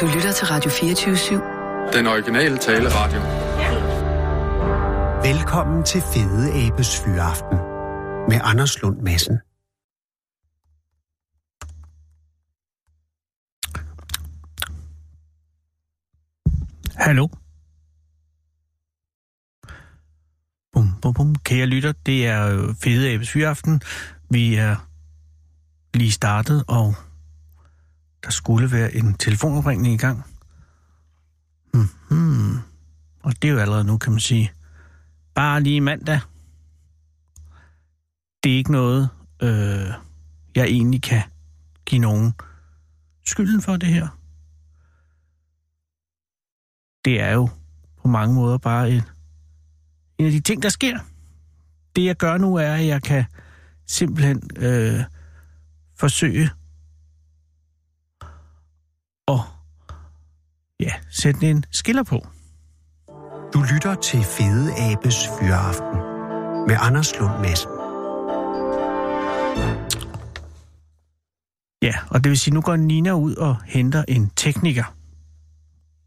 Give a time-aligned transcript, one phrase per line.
[0.00, 1.96] Du lytter til Radio 24-7.
[1.98, 3.20] Den originale taleradio.
[5.22, 7.58] Velkommen til Fede Abes Fyraften
[8.28, 9.38] med Anders Lund Madsen.
[16.96, 17.28] Hallo?
[20.72, 21.34] Bum, bum, bum.
[21.34, 23.80] Kære lytter, det er øh, Fede Abes Fyraften.
[24.30, 24.76] Vi er
[25.94, 26.94] lige startet, og
[28.24, 30.24] der skulle være en telefonopringning i gang.
[31.74, 32.58] Mm-hmm.
[33.22, 34.52] Og det er jo allerede nu, kan man sige.
[35.34, 36.20] Bare lige mandag.
[38.44, 39.08] Det er ikke noget,
[39.42, 39.92] øh,
[40.54, 41.22] jeg egentlig kan
[41.86, 42.34] give nogen
[43.26, 44.08] skylden for det her.
[47.04, 47.48] Det er jo
[48.02, 49.02] på mange måder bare en,
[50.18, 50.98] en af de ting, der sker.
[51.96, 53.24] Det jeg gør nu er, at jeg kan
[53.86, 55.04] simpelthen øh,
[55.96, 56.50] forsøge
[60.80, 62.26] ja, sætte en skiller på.
[63.54, 65.98] Du lytter til Fede Abes Fyraften
[66.68, 67.70] med Anders Lund Madsen.
[71.82, 74.94] Ja, og det vil sige, nu går Nina ud og henter en tekniker.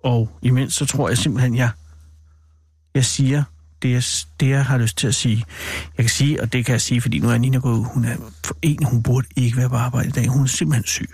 [0.03, 1.69] Og imens så tror jeg simpelthen, jeg,
[2.95, 3.43] jeg siger
[3.81, 4.03] det jeg,
[4.39, 5.43] det, jeg har lyst til at sige.
[5.97, 7.85] Jeg kan sige, og det kan jeg sige, fordi nu er Nina gået ud.
[7.93, 8.15] Hun er
[8.45, 10.27] for en, hun burde ikke være på arbejde i dag.
[10.27, 11.09] Hun er simpelthen syg.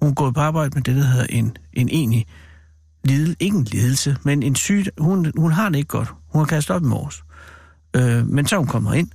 [0.00, 2.26] Hun er gået på arbejde med det, der hedder en, en egentlig
[3.06, 4.84] lide, Ikke en lidelse, men en syg...
[4.98, 6.12] Hun, hun har det ikke godt.
[6.32, 7.22] Hun har kastet op i morges.
[7.96, 9.10] Øh, men så er hun kommet ind,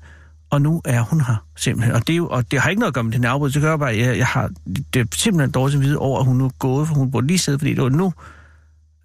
[0.49, 1.95] og nu er hun her simpelthen.
[1.95, 3.49] Og det, er jo, og det har ikke noget at gøre med den afbrud.
[3.49, 4.49] Det gør bare, at jeg, jeg har
[4.93, 7.27] det er simpelthen dårligt at vide over, at hun nu er gået, for hun burde
[7.27, 8.13] lige sidde, fordi det var nu,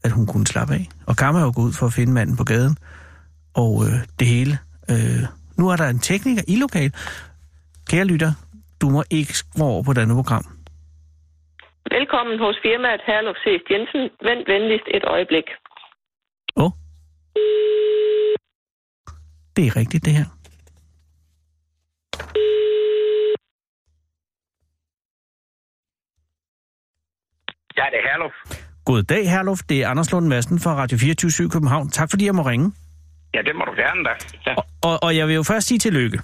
[0.03, 0.89] at hun kunne slappe af.
[1.07, 2.79] Og Kammer er jo gået ud for at finde manden på gaden,
[3.55, 4.59] og øh, det hele.
[4.91, 5.23] Øh,
[5.57, 6.93] nu er der en tekniker i lokal.
[7.89, 8.33] Kære lytter,
[8.81, 10.56] du må ikke skrue over på denne program.
[11.91, 13.47] Velkommen hos firmaet Herluf C.
[13.71, 14.03] Jensen.
[14.29, 15.45] Vent venligst et øjeblik.
[16.57, 16.65] Åh.
[16.65, 16.71] Oh.
[19.57, 20.29] Det er rigtigt, det her.
[27.79, 28.35] Ja, det er Herluf.
[28.85, 29.59] God dag, Herluf.
[29.69, 31.89] Det er Anders Lund Madsen fra Radio 24 København.
[31.89, 32.73] Tak fordi jeg må ringe.
[33.35, 34.13] Ja, det må du gerne da.
[34.47, 34.55] Ja.
[34.55, 36.19] Og, og, og jeg vil jo først sige tillykke.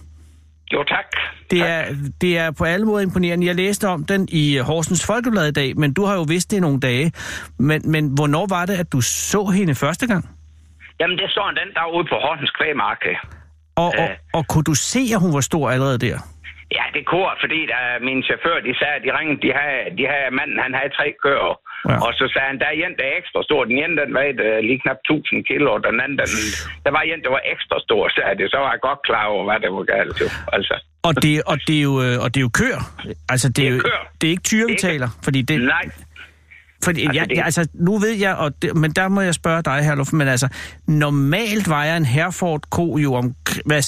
[0.73, 1.05] Jo, tak.
[1.51, 1.69] Det tak.
[1.69, 1.85] er,
[2.21, 3.47] det er på alle måder imponerende.
[3.47, 6.57] Jeg læste om den i Horsens Folkeblad i dag, men du har jo vidst det
[6.57, 7.13] i nogle dage.
[7.59, 10.29] Men, men hvornår var det, at du så hende første gang?
[11.01, 13.17] Jamen, det så den der ude på Horsens Kvægmarked.
[13.77, 14.09] Og, og, Øh.
[14.35, 16.19] og kunne du se, at hun var stor allerede der?
[16.79, 20.05] Ja, det kunne fordi der, min chauffør, de sagde, at de ringede, de havde, de
[20.13, 21.53] havde manden, han havde tre køer.
[21.91, 21.97] Ja.
[22.07, 23.61] Og så sagde han, der er en, der er ekstra stor.
[23.71, 26.31] Den ene, den vejede uh, lige knap 1000 kilo, og den anden, den,
[26.85, 28.47] der var en, der var ekstra stor, sagde det.
[28.53, 30.17] Så var jeg godt klar over, hvad det var galt.
[30.23, 30.29] Jo.
[30.57, 30.75] Altså,
[31.09, 32.83] Og det, og det, er, jo, øh, og det er jo køer.
[33.33, 34.03] Altså, det, Det er jo, køer.
[34.19, 35.09] det er ikke tyre, vi er taler.
[35.27, 35.85] Fordi det, nej,
[36.87, 39.35] Fordi, altså, jeg, det- jeg, altså, nu ved jeg, og det, men der må jeg
[39.43, 40.49] spørge dig, Herluf, men altså,
[40.87, 43.27] normalt vejer en Herford ko jo om,
[43.67, 43.79] hvad,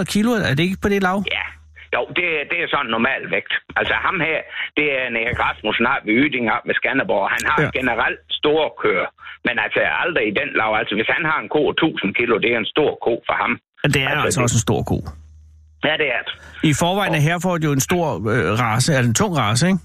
[0.00, 1.24] 600-800 kilo, er det ikke på det lav?
[1.38, 1.46] ja.
[1.94, 3.52] Jo, det, det er sådan normal vægt.
[3.80, 4.38] Altså ham her,
[4.78, 7.24] det er en Erik Rasmussen har ved Yding op med Skanderborg.
[7.36, 7.70] Han har Ja.
[7.78, 9.08] generelt store køer,
[9.46, 10.70] men altså aldrig i den lav.
[10.80, 13.36] Altså hvis han har en ko af 1000 kilo, det er en stor ko for
[13.42, 13.52] ham.
[13.94, 14.98] Det er altså, Altså, det- også en stor ko.
[15.88, 16.34] Ja, det er det.
[16.70, 19.78] I forvejen er Herford jo en stor øh, race, altså en tung race, ikke?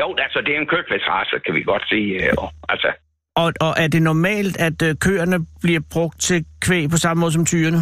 [0.00, 2.08] Jo, altså det er en køkvægsrace, kan vi godt sige.
[2.26, 2.88] øh, og, Altså,
[3.36, 7.32] Og, og er det normalt, at øh, køerne bliver brugt til kvæg på samme måde
[7.32, 7.78] som tyrene?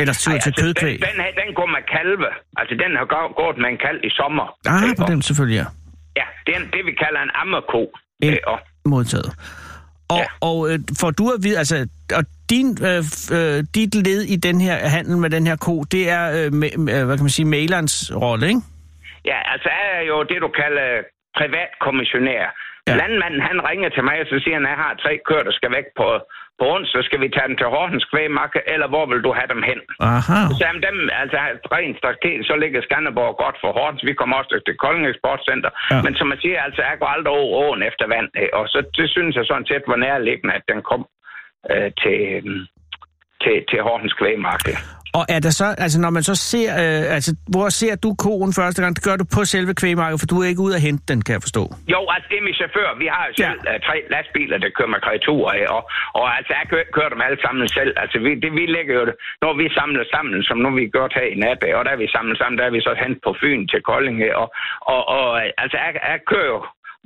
[0.00, 0.92] Eller ej, til altså kødkvæg?
[0.92, 2.28] den, den, her, den går med kalve.
[2.60, 4.46] Altså den har gå- gået med en kalv i sommer.
[4.66, 5.66] Ah, Øh, på den selvfølgelig, ja.
[6.20, 7.80] Ja, det er en- det, vi kalder en ammeko.
[8.22, 9.30] En- Øh, og, Modtaget.
[10.14, 10.26] Og, Ja.
[10.50, 11.76] og øh, får du at vide, altså,
[12.18, 13.02] og din, øh,
[13.38, 16.70] øh, dit led i den her handel med den her ko, det er, øh, med,
[16.86, 18.60] med, hvad kan man sige, mailerens rolle, ikke?
[19.30, 20.86] Ja, altså jeg er jo det, du kalder
[21.38, 22.44] privatkommissionær.
[22.88, 22.94] Ja.
[23.02, 25.54] Landmanden, han ringer til mig, og så siger han, at jeg har tre køer, der
[25.58, 26.06] skal væk på,
[26.58, 27.04] på onsdag.
[27.04, 29.80] Skal vi tage dem til Horsens Kvægmarked, eller hvor vil du have dem hen?
[30.12, 30.40] Aha.
[30.60, 31.36] Så dem, altså
[31.76, 34.04] rent strategisk, så ligger Skanderborg godt for Horsens.
[34.10, 35.70] Vi kommer også til Kolding Sportscenter.
[35.90, 36.02] Ja.
[36.04, 38.28] Men som man siger, altså jeg går aldrig over åen efter vand.
[38.58, 41.02] Og så det synes jeg sådan set var nærliggende, at den kom
[41.72, 42.66] øh, til, øh,
[43.44, 44.76] til, til Horsens Kvægmarked.
[45.18, 48.52] Og er der så, altså når man så ser, øh, altså hvor ser du koen
[48.60, 48.92] første gang?
[48.96, 51.32] Det gør du på selve kvægmarkedet, for du er ikke ude at hente den, kan
[51.36, 51.64] jeg forstå.
[51.94, 52.88] Jo, altså det er min chauffør.
[53.04, 53.78] Vi har jo selv ja.
[53.88, 55.82] tre lastbiler, der kører med kreaturer af, og,
[56.20, 57.92] og altså jeg kører, kører dem alle sammen selv.
[58.02, 61.12] Altså vi, det, vi lægger jo det, når vi samler sammen, som nu vi gjort
[61.18, 63.32] her i nat, og der er vi samlet sammen, der er vi så hentet på
[63.40, 64.48] Fyn til Kolding, og,
[64.92, 65.26] og, og
[65.62, 66.60] altså jeg, jeg kører jo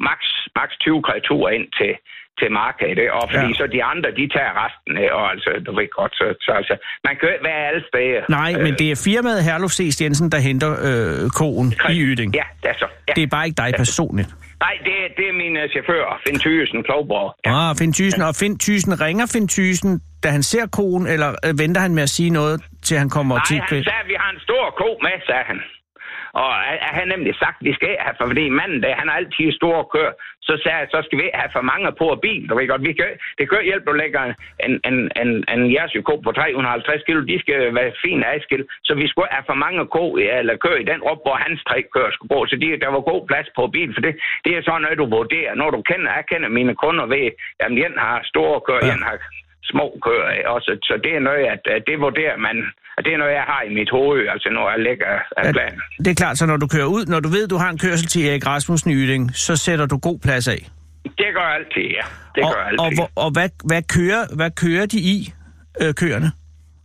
[0.08, 0.20] max,
[0.58, 1.92] max 20 kreaturer ind til,
[2.40, 3.58] til markedet, og fordi Ja.
[3.60, 6.74] så de andre, de tager resten, øh, og altså, du ved godt, så, så altså,
[7.06, 8.20] man kan ikke være alle steder.
[8.40, 9.80] Nej, men det er firmaet Herluf C.
[10.02, 12.30] Jensen, der henter øh, koen i Yding.
[12.40, 12.88] Ja, det er så.
[13.08, 13.12] Ja.
[13.16, 14.28] Det er bare ikke dig personligt.
[14.66, 17.28] Nej, det, er- det er min uh, chauffør, Finn Thysen Klovborg.
[17.46, 17.52] Ja.
[17.70, 18.22] Ah, Finn Thysen.
[18.28, 19.92] Og Finn Thysen, ringer Finn Thysen,
[20.24, 22.56] da han ser koen, eller øh, venter han med at sige noget,
[22.86, 23.56] til han kommer Nej, til?
[23.56, 25.58] han sagde, at vi har en stor ko med, sagde han.
[26.32, 26.48] Og
[26.82, 29.84] jeg havde nemlig sagt, vi skal have, for fordi manden, der, han har altid store
[29.94, 30.10] kør,
[30.48, 32.42] så sagde jeg, så skal vi have for mange på bil.
[32.48, 34.22] Du ved godt, vi kan, det kan hjælpe, at du lægger
[34.66, 39.06] en, en, en, en jersey-ko på 350 kilo, de skal være fint adskilt, så vi
[39.08, 40.04] skulle have for mange ko,
[40.38, 43.10] eller kør i den op, hvor hans tre kører skulle gå, så de, der var
[43.12, 44.14] god plads på bil, for det,
[44.44, 45.54] det er sådan noget, du vurderer.
[45.54, 47.24] Når du kender, jeg kender mine kunder ved,
[47.60, 48.94] at en har store køer, ja.
[48.94, 49.18] en har
[49.72, 52.56] små køer også, så det er noget, at, at det vurderer man,
[52.98, 55.06] og det er noget, jeg har i mit hoved, altså når jeg lægger
[55.36, 55.80] af planen.
[56.04, 58.06] det er klart, så når du kører ud, når du ved, du har en kørsel
[58.08, 60.60] til Erik Rasmussen i Yding, så sætter du god plads af.
[61.04, 62.04] Det gør jeg altid, ja.
[62.34, 62.96] Det og, gør jeg og, altid.
[62.98, 65.32] hvor, og hvad, hvad, kører, hvad kører de i,
[65.82, 66.30] øh, køerne?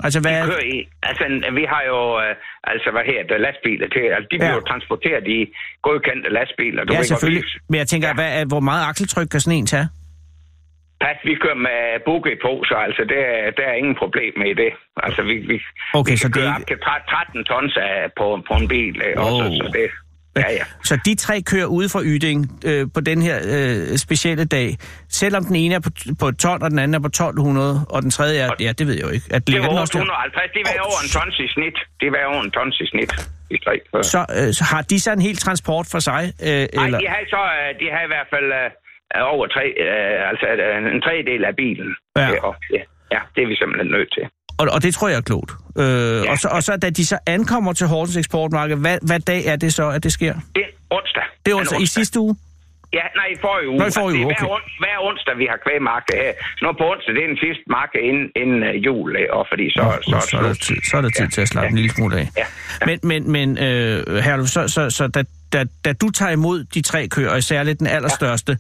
[0.06, 0.78] Altså, hvad er, kører i.
[1.10, 1.24] Altså,
[1.60, 2.36] vi har jo, øh,
[2.72, 4.60] altså, hvad her, det, lastbiler til, altså, de bliver Ja.
[4.60, 5.40] jo transporteret i
[5.86, 6.84] godkendte lastbiler.
[6.86, 7.44] Du ja, selvfølgelig.
[7.70, 8.14] Men jeg tænker, Ja.
[8.14, 9.88] hvad, hvor meget akseltryk kan sådan en tage?
[11.04, 14.52] Pas, vi kører med boogie på, så altså, det, er- der er ingen problem med
[14.62, 14.72] det.
[15.08, 15.56] Altså, vi, vi,
[16.00, 18.96] Okay, vi så det er op til 13 13 tons af, på, på en bil,
[19.08, 19.86] øh, også, så det,
[20.44, 20.66] ja, ja.
[20.90, 22.40] Så de tre kører ude fra Yding
[22.70, 24.70] øh, på den her øh, specielle dag.
[25.22, 25.90] Selvom den ene er på,
[26.22, 28.50] på et ton, og den anden er på 1200, og den tredje er...
[28.60, 29.28] Ja, det ved jeg jo ikke.
[29.36, 30.00] At Det var den over også der?
[30.00, 31.78] 150, det var over en tons i snit.
[32.02, 33.12] Det var over en tons i snit,
[33.52, 33.76] de tre.
[34.14, 36.22] Så, øh, så har de så en hel transport for sig?
[36.48, 37.00] Øh, Nej, eller?
[37.04, 38.68] de har så, øh, de har i hvert fald øh,
[39.22, 41.90] over tre, øh, altså øh, en tredjedel af bilen.
[42.18, 42.32] Ja.
[42.32, 42.82] Øh, og, ja,
[43.12, 44.24] ja, det er vi simpelthen nødt til.
[44.60, 45.52] Og, og det tror jeg er klogt.
[45.78, 46.32] Øh, Ja.
[46.32, 49.56] og, så, og så da de så ankommer til Horsens eksportmarked, hvad, hvad dag er
[49.56, 50.34] det så, at det sker?
[50.56, 51.24] Det er onsdag.
[51.46, 52.36] Det er En altså i sidste uge?
[52.94, 53.76] Ja, nej, i forrige uge.
[53.78, 54.56] I forrige Altså, uge, hver, okay.
[54.56, 56.32] on- hver onsdag, vi har kvægmarked her.
[56.58, 59.44] Så nu på onsdag, det er den sidste marked inden, inden uh, jul, øh, og
[59.52, 61.48] fordi så, Nå, så, så, så, er der tid, så er der tid til at
[61.48, 62.28] slappe en lille smule af.
[62.38, 62.46] Ja,
[62.82, 62.86] ja.
[62.90, 65.22] Men, men, men øh, Herluf, så, så, så da,
[65.54, 68.58] da, da du tager imod de tre køer, og særligt den allerstørste,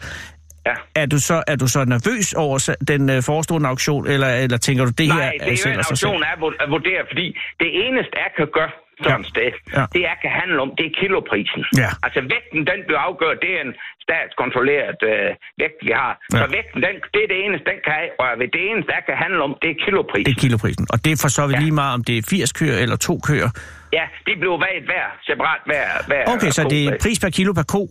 [0.69, 0.75] Ja.
[1.01, 2.57] er, du så, er du så nervøs over
[2.88, 5.83] den øh, forestående auktion, eller, eller tænker du, det her Nej, det er jo en
[5.89, 6.33] auktion af
[6.63, 7.27] at vurdere, fordi
[7.63, 8.71] det eneste, jeg kan gøre
[9.04, 9.83] sådan et sted, Ja.
[9.94, 11.62] det jeg kan handle om, det er kiloprisen.
[11.83, 11.89] Ja.
[12.06, 13.74] Altså vægten, den bliver afgjort, det er en
[14.06, 15.30] statskontrolleret øh,
[15.62, 16.12] vægt, vi har.
[16.33, 16.38] Ja.
[16.42, 18.48] Så vægten, den, det er det eneste, den kan røre ved.
[18.57, 20.25] Det eneste, jeg kan handle om, det er kiloprisen.
[20.30, 20.83] Det er kiloprisen.
[20.94, 21.63] Og det er for så vidt Ja.
[21.65, 23.50] lige meget, om det er 80 køer eller to køer.
[23.98, 27.51] Ja, de bliver vejet hver, separat hver, hver Okay, så det er pris per kilo
[27.60, 27.81] per ko.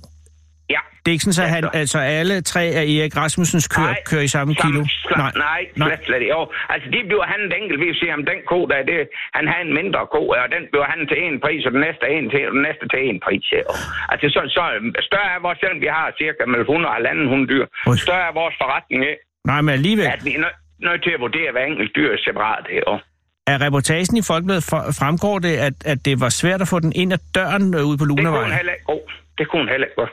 [0.74, 0.80] Ja.
[1.02, 4.00] Det er ikke sådan, så han, så- altså alle tre af Erik Rasmussens køer Nej,
[4.10, 4.80] kører i samme kilo?
[5.04, 6.32] Slet, nej, nej, slet, slet ikke.
[6.36, 6.40] Jo,
[6.74, 8.98] altså de bliver handlet enkeltvis, siger ham, den ko der, det,
[9.38, 12.04] han har en mindre ko, og den bliver handlet til en pris, og den næste
[12.16, 13.44] en til, og den næste til en pris.
[13.56, 13.62] Ja.
[13.72, 13.76] Og,
[14.12, 14.62] altså så, så
[15.08, 17.96] større er vores, selvom vi har cirka mellem 100 og 100 dyr, Ui.
[18.06, 19.14] større er vores forretning, ja,
[19.50, 20.06] Nej, men alligevel.
[20.16, 20.58] at vi er nødt
[20.88, 22.64] nødt til at vurdere hver enkelt dyr separat.
[22.76, 22.82] Ja.
[22.92, 22.98] Og,
[23.52, 24.64] Af reportagen i Folkebladet
[25.00, 27.98] fremgår det, at, at det var svært at få den ind ad døren øh, ude
[27.98, 28.52] på det kunne Lunavejen.
[28.60, 28.98] heller ikke gå.
[29.38, 30.06] Det kunne heller ikke gå.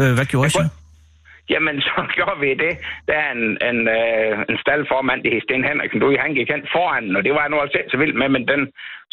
[0.00, 0.64] Øh, hvad gjorde I så?
[1.54, 2.72] Jamen, så gjorde vi det.
[3.08, 6.62] Der er en, en, øh, en staldformand, det hed Sten Henriksen, du, han gik hen
[6.76, 8.60] foran, og det var nu altså ikke så vildt med, men den,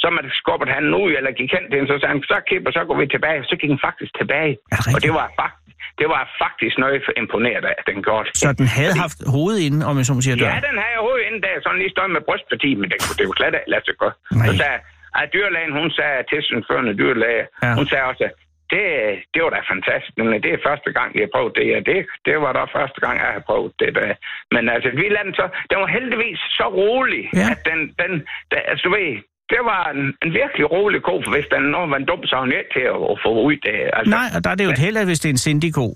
[0.01, 2.71] så man skubbede han ud, eller gik hen til den, så sagde han, så kipper,
[2.77, 3.39] så går vi tilbage.
[3.51, 4.53] Så gik den faktisk tilbage.
[4.71, 5.57] Det og det var, fakt,
[5.99, 8.27] det var faktisk noget for imponeret af, at den gjorde.
[8.43, 11.01] Så den havde haft hovedet inde, om jeg så må sige, Ja, den havde jeg
[11.07, 13.71] hovedet inden der, sådan lige stået med brystparti, men det, kunne- det kunne slet ikke
[13.73, 14.15] lade sig gøre.
[14.39, 14.45] Nej.
[14.47, 14.77] Så sagde
[15.19, 17.71] at dyrlægen, hun sagde sin førende dyrlæge, ja.
[17.79, 18.25] hun sagde også,
[18.73, 18.83] det,
[19.33, 21.99] det var da fantastisk, men det er første gang, vi har prøvet det, ja, det,
[22.27, 23.89] det var da første gang, jeg har prøvet det.
[23.97, 24.05] Da.
[24.53, 27.47] Men altså, vi lader den så, den var heldigvis så rolig, Ja.
[27.53, 28.11] at den, den,
[28.51, 29.11] den, altså du ved,
[29.53, 32.39] det var en, en virkelig rolig ko, for hvis den når man dum, så er
[32.39, 33.77] hun ikke til at, at få ud det.
[33.97, 35.73] Altså, Nej, og der er det jo et held, at hvis det er en sindig
[35.73, 35.87] ko.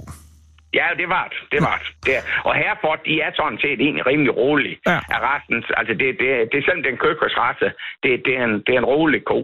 [0.79, 1.39] Ja, det var det.
[1.51, 1.89] Det var det.
[2.05, 2.13] det.
[2.17, 4.99] er- Og Herford, de er sådan set egentlig rimelig rolige Ja.
[5.15, 5.63] af resten.
[5.79, 7.67] Altså, det, det, det er selv den køkkersrasse.
[8.03, 9.39] Det, det, er en, det er en rolig ko.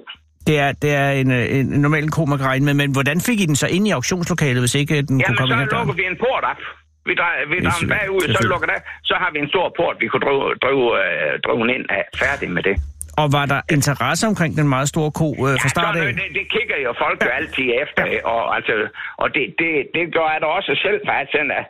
[0.48, 2.91] Det er, det er en, øh, en, en normal ko, man kan regne med, men
[2.91, 5.55] hvordan fik I den så ind i auktionslokalet, hvis ikke den Jamen, kunne komme så
[5.55, 5.88] ind ad døren?
[5.88, 6.62] lukker vi en port op.
[7.10, 8.79] Vi drejer, vi Det er drejer den bagud, så lukker der.
[9.10, 12.03] Så har vi en stor port, vi kunne drive, drive, øh, drive den ind af.
[12.24, 12.75] Færdig med det.
[13.21, 16.13] Og var der interesse omkring den meget store ko øh, fra start så, af?
[16.21, 18.19] det, det kigger jo folk jo altid efter, ja.
[18.33, 18.74] og, altså,
[19.21, 21.65] og det, det, det gør jeg da også selv, faktisk, at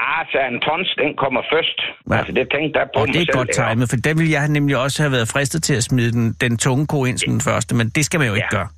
[0.00, 1.78] Ah, så en tons, den kommer først.
[2.10, 2.16] Ja.
[2.18, 4.74] Altså, det tænkte jeg på Og det er godt timet, for der ville jeg nemlig
[4.84, 7.72] også have været fristet til at smide den, den tunge ko ind som den første,
[7.78, 8.56] men det skal man jo ikke Ja.
[8.58, 8.68] gøre.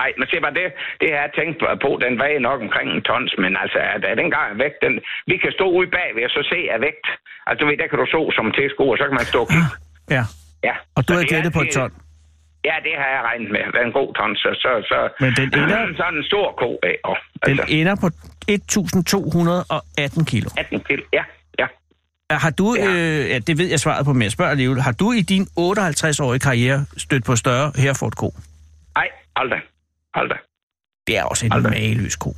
[0.00, 0.66] Nej, men se bare det,
[1.00, 4.16] det har jeg tænkt på, den vejer nok omkring en tons, men altså, at, at
[4.22, 4.94] den gang er vægt, den,
[5.30, 7.06] vi kan stå ude bagved og så se af vægt.
[7.46, 9.70] Altså, du ved, der kan du så som tilskuer, så kan man stå og kigge.
[10.16, 10.22] Ja.
[10.68, 10.74] Ja.
[10.96, 11.90] Og du Så er gættet på et ton.
[12.64, 13.60] Ja, det har jeg regnet med.
[13.70, 14.48] Hvad en god ton, så...
[14.62, 16.96] så, så Men den ender- Sådan en stor ko af.
[17.04, 18.08] Og, Den altså, ender på
[18.48, 20.50] 1218 kilo.
[20.58, 21.02] 18 kilo.
[21.12, 21.24] Ja,
[21.58, 21.66] ja.
[22.30, 22.86] Har du, Ja.
[22.86, 25.42] øh, ja, det ved jeg svaret på, men jeg spørger alligevel, har du i din
[25.60, 28.28] 58-årige karriere stødt på større Hereford-ko?
[28.96, 29.60] Nej, aldrig.
[30.14, 30.38] Aldrig.
[31.06, 31.70] Det er også en Aldrig.
[31.72, 32.30] mageløs ko.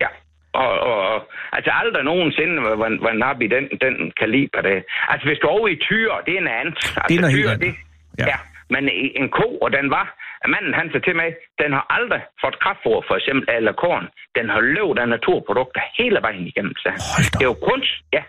[0.00, 0.06] Ja.
[0.52, 1.18] og, og, og
[1.52, 4.60] altså aldrig nogensinde var, var, nap i den, den kaliber.
[4.68, 4.84] Det.
[5.08, 6.74] Altså hvis du er over i tyre, det er en anden.
[6.76, 7.74] Altså, Det er noget helt tyre, det,
[8.18, 8.26] Ja.
[8.32, 8.36] ja.
[8.74, 8.82] Men
[9.20, 10.06] en ko, og den var,
[10.54, 11.28] manden han sagde til mig,
[11.62, 14.04] den har aldrig fået kraftfoder for eksempel, eller korn.
[14.38, 17.22] Den har løbet af naturprodukter hele vejen igennem, sagde han.
[17.38, 18.22] Det er jo kunst, ja.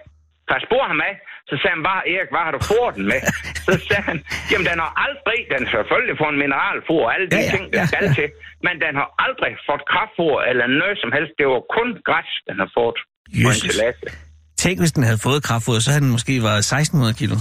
[0.48, 1.14] Så jeg spurgte ham af,
[1.50, 3.22] så sagde han bare, Erik, hvad har du fået den med?
[3.68, 4.18] Så sagde han,
[4.52, 7.54] jamen den har aldrig, den har selvfølgelig fået en mineralfor og alle de Ja, ja,
[7.56, 8.14] ting, der ja, skal ja.
[8.20, 8.30] til.
[8.66, 11.32] Men den har aldrig fået kraftfoder eller noget som helst.
[11.40, 12.98] Det var kun græs, den har fået
[13.44, 13.76] Jesus.
[14.64, 17.36] Tænk, hvis den havde fået kraftfoder, så havde den måske været 1600 kilo.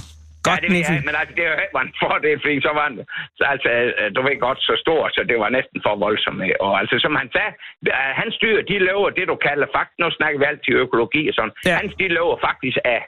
[0.49, 1.45] Godt, ja, det ved jeg, men altså, det
[1.77, 2.99] var en fordel, fordi så var den,
[3.39, 3.69] så, altså,
[4.01, 6.41] øh, du ved godt, så stor, så det var næsten for voldsomt.
[6.67, 7.53] Og altså, som han sagde,
[7.93, 11.35] øh, hans dyr, de lever det, du kalder faktisk, nu snakker vi altid økologi og
[11.39, 11.75] sådan, Ja.
[11.81, 13.01] hans, de lever faktisk af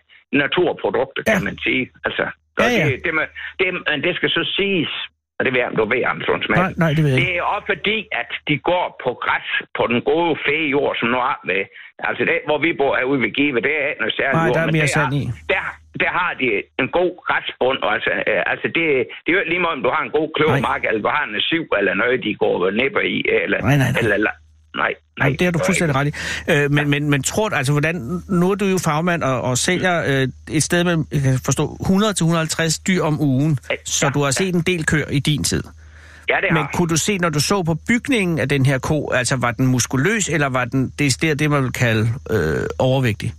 [0.42, 1.46] naturprodukter, kan Ja.
[1.48, 1.84] man sige.
[2.06, 2.24] Altså,
[2.60, 2.84] Ja, ja.
[2.88, 3.12] Det, det,
[3.60, 4.92] det, men det skal så siges,
[5.38, 6.58] og det ved jeg, om du ved, Amazon Smag.
[6.62, 9.82] Nej, nej, det ved jeg Det er også fordi, at de går på græs på
[9.92, 11.62] den gode fæjord, som nu er ved.
[12.08, 14.38] Altså det, hvor vi bor herude ved Give, det er ikke noget særligt.
[14.38, 15.22] Nej, jord, der er mere sand i.
[15.54, 15.64] Der,
[16.02, 16.46] der har de
[16.82, 17.78] en god græsbund.
[17.84, 18.84] og Altså, øh, altså det,
[19.22, 21.24] det er jo ikke lige meget, om du har en god kløvermark, eller du har
[21.24, 23.16] en siv, eller noget, de går og nipper i.
[23.44, 24.14] Eller, Nej, nej, nej.
[24.16, 24.32] Eller,
[24.76, 25.28] nej, nej.
[25.28, 26.12] Det har du fuldstændig ret i.
[26.48, 29.58] Øh, men, men, men tror du, altså hvordan, nu er du jo fagmand og, og
[29.58, 34.22] sælger øh, et sted med, jeg kan forstå, 100-150 dyr om ugen, Ja, så du
[34.22, 35.62] har set en del kør i din tid.
[36.28, 38.78] Ja, det Men har kunne du se, når du så på bygningen af den her
[38.78, 42.66] ko, altså var den muskuløs, eller var den det er det, man vil kalde øh,
[42.78, 43.34] overvægtig?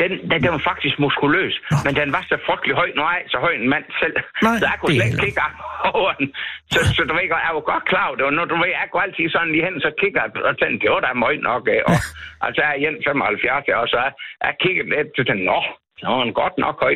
[0.00, 1.76] Den, den, den var faktisk muskuløs, Nå.
[1.84, 2.88] men den var så frygtelig høj.
[2.96, 5.24] Nu er jeg så høj en mand selv, Nej, så jeg kunne er slet ikke
[5.24, 5.42] kigge
[5.98, 6.26] over den.
[6.72, 8.70] Så, så du ved godt, jeg var godt klar over det, og når du ved,
[8.80, 11.42] jeg går altid sådan lige hen, så kigger jeg og tænker, det var da meget
[11.50, 11.62] nok.
[11.90, 11.98] Og,
[12.44, 14.12] altså, jeg er igen 75, og så jeg,
[14.46, 15.60] jeg kigger lidt, så tænker nå,
[16.00, 16.94] så var den godt nok høj.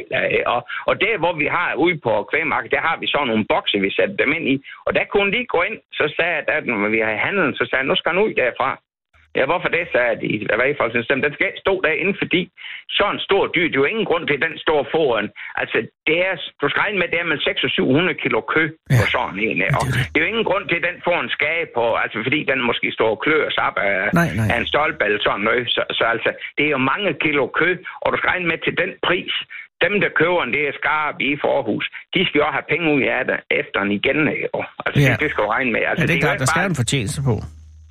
[0.55, 3.79] Og, og det, hvor vi har ude på kvægmarkedet, der har vi sådan nogle bokse,
[3.87, 4.57] vi satte dem ind i.
[4.87, 7.65] Og der kunne lige gå ind, så sagde jeg, at når vi har handlet, så
[7.65, 8.71] sagde jeg, nu skal han ud derfra.
[9.39, 11.25] Ja, hvorfor det, sagde de i erhvervsfolksystemet.
[11.27, 12.43] Den skal ikke stå derinde, fordi
[12.99, 15.27] så en stor dyr, det er jo ingen grund til, at den står foran.
[15.63, 17.39] Altså, det er, du skal regne med, det er med
[18.13, 18.99] 600-700 kilo kø Ja.
[19.01, 19.57] på sådan en.
[19.65, 19.73] her.
[19.81, 22.41] Og det er jo ingen grund til, at den får en skade på, altså fordi
[22.51, 24.49] den måske står og klør sig op af, Nej, nej.
[24.53, 25.63] af en stolpe eller sådan noget.
[25.77, 27.71] Så, så altså, det er jo mange kilo kø,
[28.03, 29.35] og du skal regne med til den pris,
[29.85, 31.85] dem, der køber en, det er skarp i forhus,
[32.15, 34.19] de skal jo have penge ud af det efter den igen.
[34.57, 35.13] Og, altså, Ja.
[35.13, 35.83] det, det skal du regne med.
[35.91, 37.35] Altså, Ja, det er klart, der skal bare- en fortjeneste på.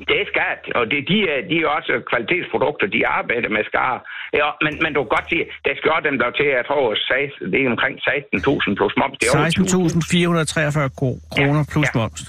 [0.10, 3.94] Det er skat, og det, de, er, de er også kvalitetsprodukter, de arbejder med skar.
[4.40, 7.40] Ja, men, men du kan godt sige, det skal dem der til, jeg tror, seks-
[7.52, 9.16] det er omkring 16.000 plus moms.
[9.22, 9.50] Det er over
[9.86, 10.86] 20.000.
[10.86, 12.00] 16.443 kro- kroner plus ja.
[12.00, 12.22] moms.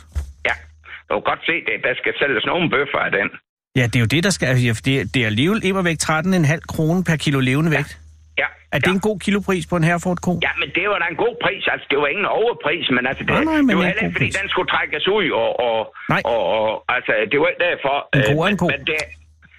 [0.48, 0.54] Ja,
[1.08, 3.28] du kan godt se, det, der skal sælges nogle bøffer af den.
[3.78, 4.46] Ja, det er jo det, der skal...
[4.68, 7.92] Ja, det, det er alligevel immer væk 13,5 kroner per kilo levende vægt.
[7.92, 8.01] Ja,
[8.74, 8.92] Er det ja.
[8.98, 10.32] en god kilopris på en Hereford-ko?
[10.46, 11.64] Ja, men det var da en god pris.
[11.72, 14.14] Altså, det var ingen overpris, men altså, det, Nej, nej, men det var heller ikke,
[14.18, 14.40] fordi pris.
[14.40, 15.78] den skulle trækkes ud, og, og,
[16.12, 16.22] Nej.
[16.32, 17.94] og, og altså, det var ikke derfor.
[18.16, 18.66] En ko øh, en ko.
[18.74, 18.98] Men det,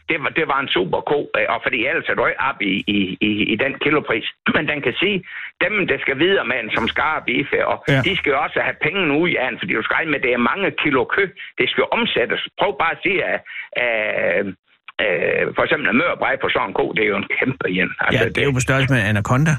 [0.10, 2.60] det, var, det var en super ko, øh, og fordi ellers er du ikke op
[2.72, 3.00] i, i,
[3.30, 4.28] i, i den kilopris.
[4.56, 5.18] Men den kan sige,
[5.64, 7.94] dem, der skal videre med en som skar bife, og Ja.
[7.94, 8.02] ja.
[8.08, 10.48] de skal jo også have penge ud af den, fordi du skal med, det er
[10.52, 11.24] mange kilo kø.
[11.60, 12.42] Det skal jo omsættes.
[12.60, 13.40] Prøv bare at sige, at,
[13.88, 14.46] at
[15.04, 17.90] øh, for eksempel en mørbrej på sådan en ko, det er jo en kæmpe igen.
[18.16, 19.56] Ja, det er jo på størrelse med Anaconda.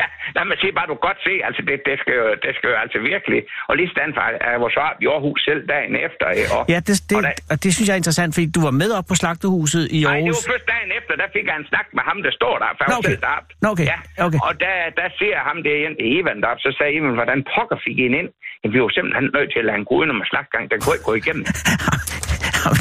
[0.00, 2.52] Ja, nej, men se bare, du kan godt se, altså det, det, skal jo, det
[2.56, 5.94] skal jo altså virkelig, og lige stand for, at vores op i Aarhus selv dagen
[6.06, 6.26] efter,
[6.56, 8.74] og, Ja, det, det, og der, og det synes jeg er interessant, fordi du var
[8.82, 10.36] med op på slagtehuset i Nej, det Aarhus.
[10.38, 12.84] var først dagen efter, der fik jeg en snak med ham, der står der, for
[12.90, 13.08] Nå, okay.
[13.10, 13.48] selv deroppe.
[13.64, 13.86] Nå, okay.
[13.92, 14.40] Ja, Okay.
[14.48, 15.88] og der, der ser ham, det er
[16.18, 18.30] Ivan deroppe, så sagde Ivan, hvordan pokker fik I ind?
[18.60, 20.94] Jamen, vi var simpelthen nødt til at lade en gå ind om slagtgang, den kunne
[20.96, 21.44] ikke gå igennem.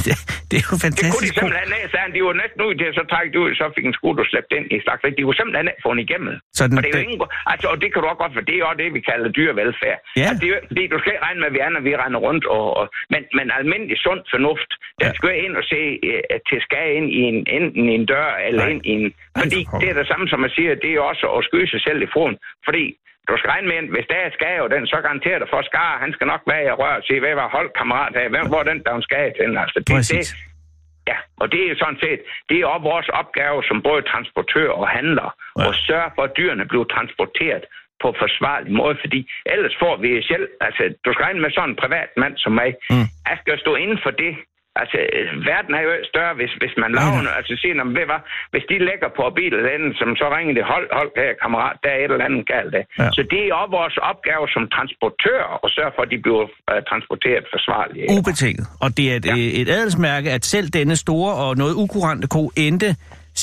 [0.07, 0.13] Det,
[0.51, 1.33] det er jo Det kunne de fantastisk.
[1.39, 2.11] simpelthen ikke, sagde han.
[2.15, 4.51] De var næsten ud til, så trak de ud, så fik en skud, du slæbt
[4.57, 5.09] ind i slagteri.
[5.17, 6.33] De kunne simpelthen ikke få den igennem.
[6.57, 8.33] Så den- og det er jo den- ingen, altså, og det kan du også godt,
[8.37, 9.99] for det er også det, vi kalder dyrevelfærd.
[10.21, 10.27] Ja.
[10.29, 12.19] Altså, det er jo, fordi du skal ikke regne med, at vi andre, vi render
[12.27, 14.71] rundt, og, og, men, men almindelig sund fornuft,
[15.01, 15.15] den Ja.
[15.17, 18.29] skal jo ind og se uh, til skade ind i en, enten i en dør,
[18.47, 18.71] eller Nej.
[18.73, 19.05] ind i en...
[19.43, 19.79] Fordi for pokker.
[19.81, 22.09] det er det samme, som man siger, det er også at skyde sig selv i
[22.15, 22.35] foden.
[22.67, 22.83] Fordi
[23.29, 25.61] du skal regne med, at hvis der er skade, og den så garanterer dig for
[25.69, 28.63] skar, han skal nok være i rør og sige, hvad var holdkammerat af, hvem, hvor
[28.69, 29.57] den, der er en skade til?
[29.63, 30.27] Altså, det, Præcis.
[30.29, 30.37] det,
[31.11, 34.87] Ja, og det er sådan set, det er også vores opgave som både transportør og
[34.97, 35.69] handler, Ja.
[35.69, 37.63] at sørge for, at dyrene bliver transporteret
[38.01, 39.19] på forsvarlig måde, fordi
[39.53, 42.69] ellers får vi selv, altså du skal regne med sådan en privat mand som mig,
[42.89, 43.07] mm.
[43.29, 44.33] jeg skal stå inden for det.
[44.81, 47.37] Altså, øh, verden er jo større, hvis, hvis man laver noget.
[47.39, 48.21] Altså, siger, "Nå, men ved hvad,
[48.53, 51.89] hvis de lægger på bilen, den, som så ringer det, hold, hold her, kammerat, der
[51.95, 52.71] er et eller andet galt.
[52.75, 52.83] Der.
[52.83, 53.03] Ja.
[53.03, 53.09] Ja.
[53.17, 56.79] Så det er også vores opgave som transportør at sørge for, at de bliver uh,
[56.91, 58.05] transporteret forsvarligt.
[58.17, 58.65] Ubetinget.
[58.83, 59.35] Og det er et, ja.
[59.61, 62.89] et adelsmærke, at selv denne store og noget ukurante ko endte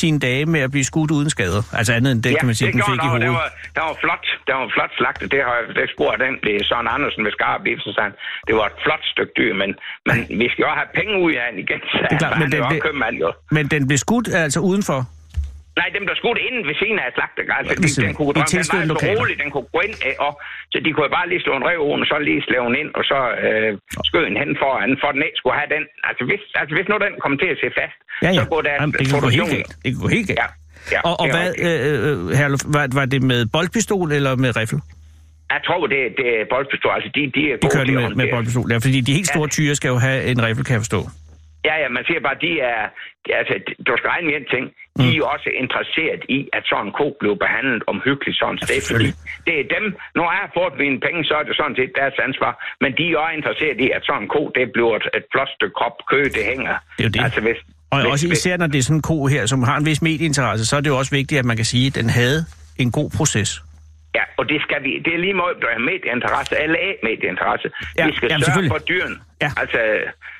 [0.02, 1.62] sine dage med at blive skudt uden skader.
[1.78, 3.22] Altså andet end det, ja, kan man sige, det den fik i hovedet.
[3.26, 5.24] det var, det var flot, det var en flot slagte.
[5.34, 8.10] Det har det spurgte den, det er Søren Andersen ved Skarp så sagde
[8.48, 9.70] det var et flot stykke dyr, men,
[10.08, 12.48] men vi skal jo have penge ud af den igen, så Det er klart, men
[12.52, 13.28] jo den- det- købmand, jo.
[13.56, 15.00] Men den blev skudt altså udenfor.
[15.80, 18.52] Nej, dem der skudt inden ved siden af slagte, altså, de, siden den kunne drømme,
[18.52, 20.32] den var så rolig, den kunne gå ind, øh, og
[20.72, 23.02] så de kunne bare lige slå en rev og så lige slå den ind, og
[23.10, 23.70] så øh,
[24.10, 25.82] skød en hen foran, for den ikke skulle have den.
[26.08, 28.34] Altså hvis, altså, hvis nu den kom til at se fast, Ja, ja.
[28.38, 29.72] så går der Jamen, det kan gå helt galt.
[29.82, 30.40] Det kan gå helt galt.
[30.42, 30.48] Ja,
[30.94, 32.04] ja, og og hvad, rigtigt.
[32.04, 34.78] øh, øh, Herluf, var, var det med boldpistol eller med riffel?
[35.54, 36.92] Jeg tror, det, det er boldpistol.
[36.96, 38.66] Altså, de, de er De gode kører det med, med boldpistol.
[38.72, 39.56] Ja, fordi de helt store Ja.
[39.56, 41.00] tyre skal jo have en riffel, kan jeg forstå.
[41.68, 42.80] Ja, ja, man siger bare, de er...
[43.26, 43.54] de- Altså,
[43.86, 44.64] du skal regne med en ting.
[45.00, 45.20] De Mm.
[45.20, 49.08] er også interesseret i, at sådan en ko bliver behandlet omhyggeligt sådan sted, fordi
[49.46, 49.84] det er dem...
[50.18, 52.52] Når jeg har fået mine penge, så er det sådan set deres ansvar.
[52.82, 55.50] Men de er også interesseret i, at sådan en ko, det bliver et, et flot
[55.56, 56.74] stykke krop kø, det hænger.
[56.96, 57.22] Det er jo det.
[57.26, 57.58] Altså, hvis,
[57.92, 60.00] Og hvis, også især når det er sådan en ko her, som har en vis
[60.10, 62.38] medieinteresse, så er det jo også vigtigt, at man kan sige, at den havde
[62.82, 63.50] en god proces.
[64.18, 64.90] Ja, og det skal vi.
[65.04, 67.68] Det er lige måde, der har medieinteresse, eller af medieinteresse.
[67.98, 69.16] Ja, vi skal jamen, sørge for dyrene.
[69.42, 69.50] Ja.
[69.62, 69.80] Altså,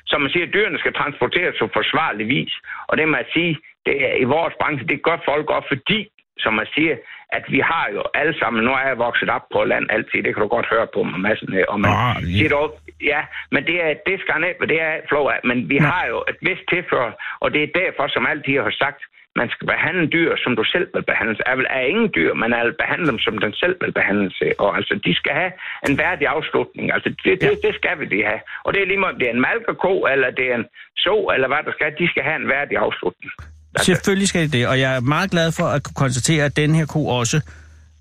[0.05, 2.53] som man siger, dyrene skal transporteres på forsvarlig vis.
[2.87, 5.99] Og det må jeg sige, det er i vores branche, det gør folk også, fordi,
[6.43, 6.95] som man siger,
[7.37, 10.31] at vi har jo alle sammen, nu er jeg vokset op på land altid, det
[10.33, 12.37] kan du godt høre på mig massen af, og man Ah, ja.
[12.37, 12.79] siger dog,
[13.11, 16.17] ja, men det er, det skal ned, det er flov af, men vi har jo
[16.31, 17.07] et vist tilfør,
[17.39, 19.01] og det er derfor, som altid har sagt,
[19.35, 21.35] man skal behandle dyr, som du selv vil behandle.
[21.45, 24.49] Er, vel- er ingen dyr, man er behandle dem, som den selv vil behandle sig.
[24.59, 25.51] Og altså, de skal have
[25.89, 26.85] en værdig afslutning.
[26.93, 28.41] Altså, det, det, det skal vi de have.
[28.65, 30.65] Og det er lige meget, det er en malkeko, eller det er en
[31.05, 31.87] så, eller hvad der skal.
[31.99, 33.31] De skal have en værdig afslutning.
[33.75, 36.55] Altså, Selvfølgelig skal det det, og jeg er meget glad for at kunne konstatere, at
[36.57, 37.37] den her ko også,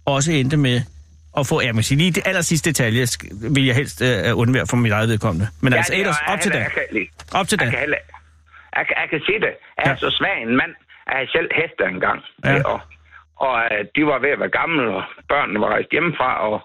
[0.06, 0.80] også endte med
[1.38, 3.06] at få, jeg må sige, lige det aller sidste detalje
[3.54, 5.46] vil jeg helst øh, undvære for mit eget vedkommende.
[5.62, 6.52] Men altså det er ellers op til
[6.92, 7.06] lide.
[7.34, 7.96] Op til heller,
[8.76, 9.52] jeg, kan, jeg kan sige det.
[9.78, 9.96] Jeg er Ja.
[9.96, 10.72] så svag en mand,
[11.12, 12.20] at jeg selv hester engang.
[12.44, 12.54] Ja.
[12.72, 12.78] Og,
[13.46, 16.56] og øh, de var ved at være gamle, og børnene var rejst hjemmefra, og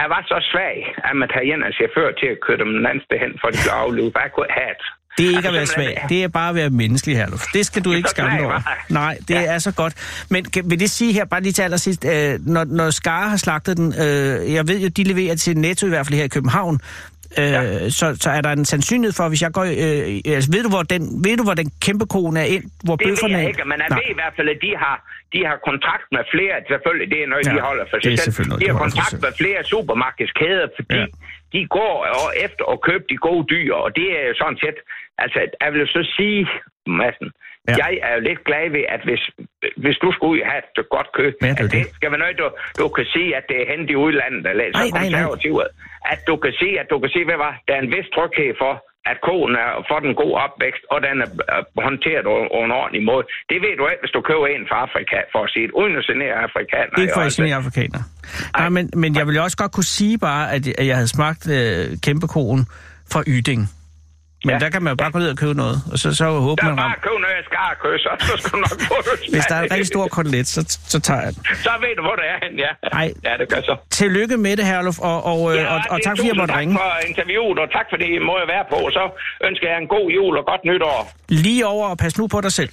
[0.00, 0.76] jeg var så svag,
[1.08, 3.58] at man tager en chauffør til at køre dem den anden sted hen, for de
[3.64, 4.10] blev aflevet.
[4.24, 4.88] Jeg kunne have det.
[5.18, 6.04] Det er ikke at Altså, være svag.
[6.08, 7.26] Det er bare at være menneskelig her.
[7.52, 8.60] Det skal du ikke skamme dig over.
[8.90, 9.54] Nej, det Ja.
[9.54, 9.94] er så godt.
[10.30, 13.36] Men kan, vil det sige her, bare lige til allersidst, øh, når, når Skare har
[13.36, 16.28] slagtet den, øh, jeg ved jo, de leverer til Netto i hvert fald her i
[16.28, 16.80] København,
[17.40, 17.60] øh, Ja.
[17.98, 19.64] så, så er der en sandsynlighed for, hvis jeg går...
[19.84, 22.64] Øh, altså, ved, du, hvor den, ved du, hvor den kæmpe konen er ind?
[22.86, 23.98] Hvor Det ved bøfferne jeg er ikke, men jeg Nej.
[24.00, 24.96] ved i hvert fald, at de har,
[25.34, 28.32] de har kontrakt med flere, selvfølgelig, det er noget, Ja, de holder for det sig
[28.34, 28.48] selv.
[28.48, 31.06] noget, De har kontrakt med flere supermarkedskæder, fordi Ja.
[31.54, 34.78] de går og efter at købe de gode dyr, og det er jo sådan set,
[35.22, 36.40] altså, jeg vil så sige,
[37.00, 37.30] Madsen,
[37.68, 37.74] Ja.
[37.84, 39.22] jeg er jo lidt glad ved, at hvis,
[39.84, 42.38] hvis du skulle ud have et godt kød, Ja, det at det skal være noget,
[42.42, 42.46] du,
[42.82, 45.22] du kan sige, at det er hentet i udlandet, eller så Nej, nej, nej.
[45.22, 45.62] konservativt,
[46.12, 48.52] at du kan sige, at du kan sige, hvad var, der er en vis tryghed
[48.62, 48.74] for,
[49.10, 51.30] at koen er for den god opvækst, og den er
[51.86, 52.22] håndteret
[52.54, 53.24] på en ordentlig måde.
[53.50, 55.94] Det ved du ikke, hvis du køber en fra Afrika, for at sige det, uden
[56.00, 56.94] at genere afrikaner.
[57.02, 58.00] Ikke for at genere afrikaner.
[58.58, 61.42] Nej, men, men jeg ville også godt kunne sige bare, at, at jeg havde smagt
[61.56, 62.62] øh, kæmpekoen
[63.12, 63.62] fra Yding.
[64.46, 64.58] Men ja.
[64.64, 66.68] Der kan man jo bare gå ned og købe noget, og så, så håber Der
[66.70, 66.92] man er ramt.
[66.94, 69.18] bare køb noget af skarkøs, og så skal du nok få det.
[69.34, 70.60] Hvis der er en rigtig stor kotelet, så,
[70.92, 71.40] så tager jeg den.
[71.66, 72.70] Så ved du, hvor det er hen, ja.
[73.02, 73.08] Ej.
[73.28, 73.74] Ja, det gør så.
[74.00, 76.74] Tillykke med det, Herluf, og, og, ja, og, og det tak fordi jeg måtte ringe.
[76.74, 78.78] Tak for interviewet, og tak fordi I må være på.
[78.96, 79.02] Så
[79.48, 80.98] ønsker jeg en god jul og godt nytår.
[81.28, 82.72] Lige over og pas nu på dig selv.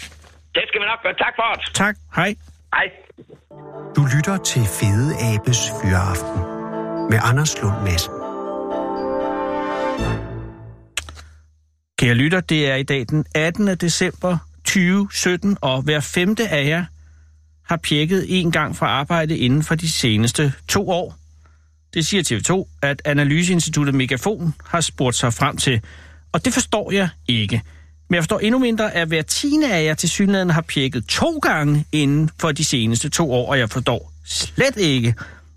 [0.57, 1.13] Det skal vi nok gøre.
[1.25, 1.75] Tak for det.
[1.83, 1.95] Tak.
[2.15, 2.31] Hej.
[2.77, 2.87] Hej.
[3.95, 6.39] Du lytter til Fede Abes Fyraften
[7.11, 8.13] med Anders Lund Madsen.
[12.03, 13.67] Kære lytter, det er i dag den 18.
[13.67, 16.85] december 2017, og hver femte af jer
[17.65, 21.15] har pjekket en gang fra arbejde inden for de seneste to år.
[21.93, 25.81] Det siger TV2, at Analyseinstituttet Megafon har spurgt sig frem til.
[26.31, 27.61] Og det forstår jeg ikke.
[28.09, 31.39] Men jeg forstår endnu mindre, at hver tiende af jer til synligheden har pjekket to
[31.39, 35.15] gange inden for de seneste to år, og jeg forstår slet ikke,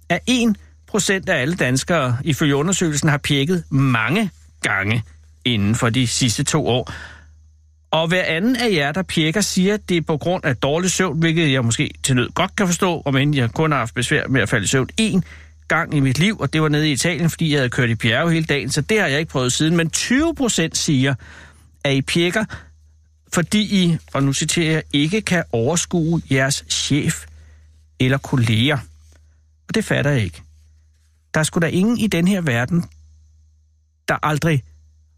[0.08, 4.30] at 1% af alle danskere ifølge undersøgelsen har pjekket mange
[4.62, 5.02] gange
[5.46, 6.92] inden for de sidste to år.
[7.90, 10.90] Og hver anden af jer, der pjekker, siger, at det er på grund af dårlig
[10.90, 13.94] søvn, hvilket jeg måske til nød godt kan forstå, om end jeg kun har haft
[13.94, 15.20] besvær med at falde i søvn én
[15.68, 17.94] gang i mit liv, og det var nede i Italien, fordi jeg havde kørt i
[17.94, 19.76] bjerge hele dagen, så det har jeg ikke prøvet siden.
[19.76, 21.14] Men 20 procent siger,
[21.84, 22.44] at I pjekker,
[23.32, 27.24] fordi I, og nu citerer jeg, ikke kan overskue jeres chef
[28.00, 28.78] eller kolleger.
[29.68, 30.42] Og det fatter jeg ikke.
[31.34, 32.84] Der er sgu da ingen i den her verden,
[34.08, 34.62] der aldrig,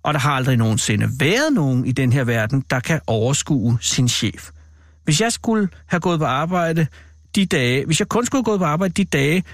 [0.03, 4.09] og der har aldrig nogensinde været nogen i den her verden, der kan overskue sin
[4.09, 4.51] chef.
[5.05, 6.87] Hvis jeg skulle have gået på arbejde
[7.35, 9.45] de dage, hvis jeg kun skulle have gået på arbejde de dage,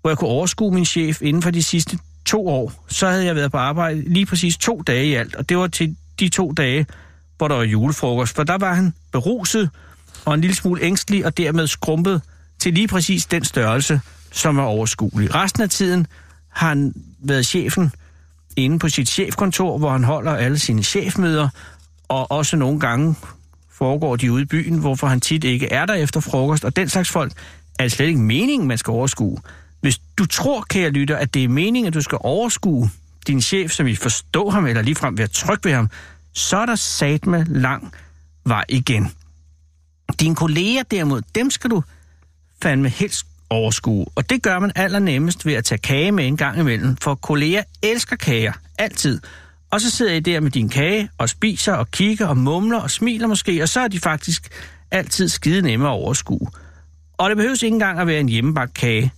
[0.00, 3.34] hvor jeg kunne overskue min chef inden for de sidste to år, så havde jeg
[3.34, 5.34] været på arbejde lige præcis to dage i alt.
[5.34, 6.86] Og det var til de to dage,
[7.38, 8.36] hvor der var julefrokost.
[8.36, 9.70] For der var han beruset,
[10.24, 12.22] og en lille smule ængstelig, og dermed skrumpet
[12.58, 14.00] til lige præcis den størrelse,
[14.32, 15.34] som er overskuelig.
[15.34, 16.06] Resten af tiden
[16.48, 17.92] har han været chefen
[18.56, 21.48] inde på sit chefkontor, hvor han holder alle sine chefmøder,
[22.08, 23.14] og også nogle gange
[23.70, 26.88] foregår de ude i byen, hvorfor han tit ikke er der efter frokost, og den
[26.88, 27.32] slags folk
[27.78, 29.38] er det slet ikke meningen, man skal overskue.
[29.80, 32.90] Hvis du tror, kære lytter, at det er meningen, at du skal overskue
[33.26, 35.90] din chef, som I forstå ham, eller ligefrem være tryg ved ham,
[36.32, 37.92] så er der sat med lang
[38.44, 39.10] vej igen.
[40.20, 41.82] Dine kolleger derimod, dem skal du
[42.62, 44.06] fandme helst overskue.
[44.14, 47.62] Og det gør man allernemmest ved at tage kage med en gang imellem, for kolleger
[47.82, 49.20] elsker kager, altid.
[49.70, 52.90] Og så sidder I der med din kage og spiser og kigger og mumler og
[52.90, 54.48] smiler måske, og så er de faktisk
[54.90, 56.48] altid skide nemme at overskue.
[57.18, 59.12] Og det behøves ikke engang at være en hjemmebagt kage.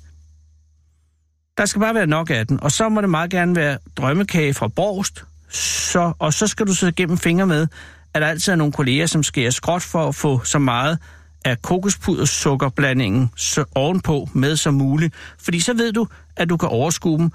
[1.58, 4.54] Der skal bare være nok af den, og så må det meget gerne være drømmekage
[4.54, 7.66] fra Borst, så, og så skal du så gennem fingre med,
[8.14, 10.98] at der altid er nogle kolleger, som skærer skråt for at få så meget
[11.44, 17.18] af kokospuddersukkerblandingen så ovenpå med som muligt, fordi så ved du, at du kan overskue
[17.18, 17.30] dem,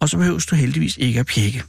[0.00, 1.62] og så behøver du heldigvis ikke at pjekke.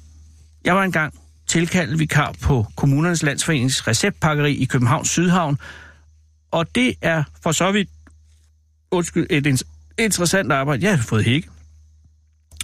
[0.65, 1.13] Jeg var engang
[1.47, 5.57] tilkaldt vikar på Kommunernes Landsforenings receptpakkeri i Københavns Sydhavn,
[6.51, 7.89] og det er for så vidt
[8.91, 9.63] undskyld, et
[9.99, 10.83] interessant arbejde.
[10.85, 11.50] Jeg har fået hække.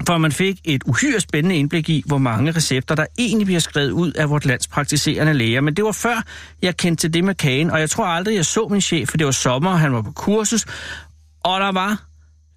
[0.05, 3.91] For man fik et uhyre spændende indblik i, hvor mange recepter, der egentlig bliver skrevet
[3.91, 5.61] ud af vores lands praktiserende læger.
[5.61, 6.23] Men det var før,
[6.61, 9.17] jeg kendte til det med kagen, og jeg tror aldrig, jeg så min chef, for
[9.17, 10.65] det var sommer, og han var på kursus,
[11.43, 12.03] og der var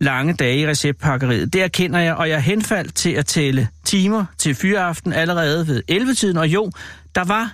[0.00, 1.52] lange dage i receptpakkeriet.
[1.52, 6.36] Det erkender jeg, og jeg henfaldt til at tælle timer til fyreaften allerede ved 11-tiden,
[6.36, 6.70] og jo,
[7.14, 7.52] der var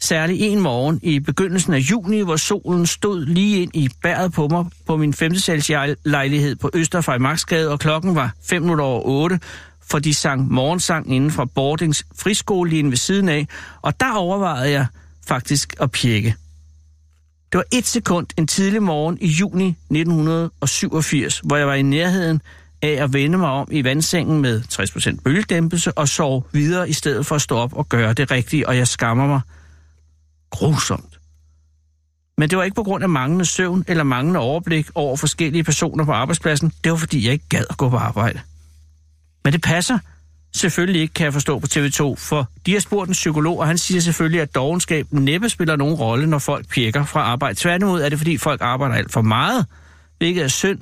[0.00, 4.48] særlig en morgen i begyndelsen af juni, hvor solen stod lige ind i bæret på
[4.48, 5.14] mig på min
[6.04, 9.40] lejlighed på Østerfejmarksgade, og klokken var 5 minutter over 8,
[9.90, 12.06] for de sang morgensang inden fra Bordings
[12.66, 13.46] lige ved siden af,
[13.82, 14.86] og der overvejede jeg
[15.28, 16.34] faktisk at pjekke.
[17.52, 22.40] Det var et sekund en tidlig morgen i juni 1987, hvor jeg var i nærheden
[22.82, 27.26] af at vende mig om i vandsengen med 60% bølgedæmpelse og sove videre i stedet
[27.26, 29.40] for at stå op og gøre det rigtige, og jeg skammer mig
[30.50, 31.18] grusomt.
[32.38, 36.04] Men det var ikke på grund af manglende søvn eller manglende overblik over forskellige personer
[36.04, 36.72] på arbejdspladsen.
[36.84, 38.40] Det var fordi, jeg ikke gad at gå på arbejde.
[39.44, 39.98] Men det passer
[40.54, 43.78] selvfølgelig ikke, kan jeg forstå på TV2, for de har spurgt en psykolog, og han
[43.78, 47.54] siger selvfølgelig, at dogenskab næppe spiller nogen rolle, når folk pjekker fra arbejde.
[47.54, 49.66] Tværtimod er det, fordi folk arbejder alt for meget,
[50.18, 50.78] hvilket er synd,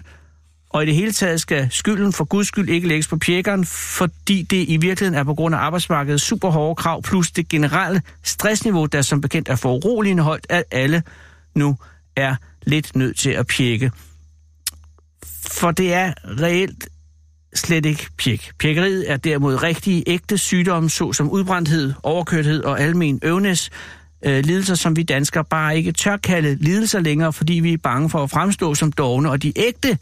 [0.77, 4.43] og i det hele taget skal skylden for guds skyld ikke lægges på pjekkeren, fordi
[4.43, 8.87] det i virkeligheden er på grund af arbejdsmarkedets super hårde krav, plus det generelle stressniveau,
[8.87, 11.03] der som bekendt er for uroligende højt, at alle
[11.55, 11.77] nu
[12.17, 12.37] er
[12.67, 13.91] lidt nødt til at pjekke.
[15.47, 16.89] For det er reelt
[17.55, 18.51] slet ikke pjek.
[18.59, 23.71] Pjekkeriet er derimod rigtige, ægte sygdomme, såsom udbrændthed, overkørthed og almen øvnes,
[24.25, 28.11] øh, lidelser, som vi danskere bare ikke tør kalde lidelser længere, fordi vi er bange
[28.11, 29.99] for at fremstå som dogne, og de ægte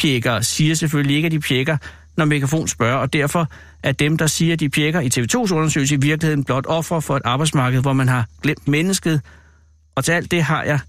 [0.00, 1.76] pjekker siger selvfølgelig ikke, at de pjekker,
[2.16, 3.48] når mikrofon spørger, og derfor
[3.82, 7.16] er dem, der siger, at de pjekker i TV2's undersøgelse, i virkeligheden blot offer for
[7.16, 9.20] et arbejdsmarked, hvor man har glemt mennesket.
[9.94, 10.80] Og til alt det har jeg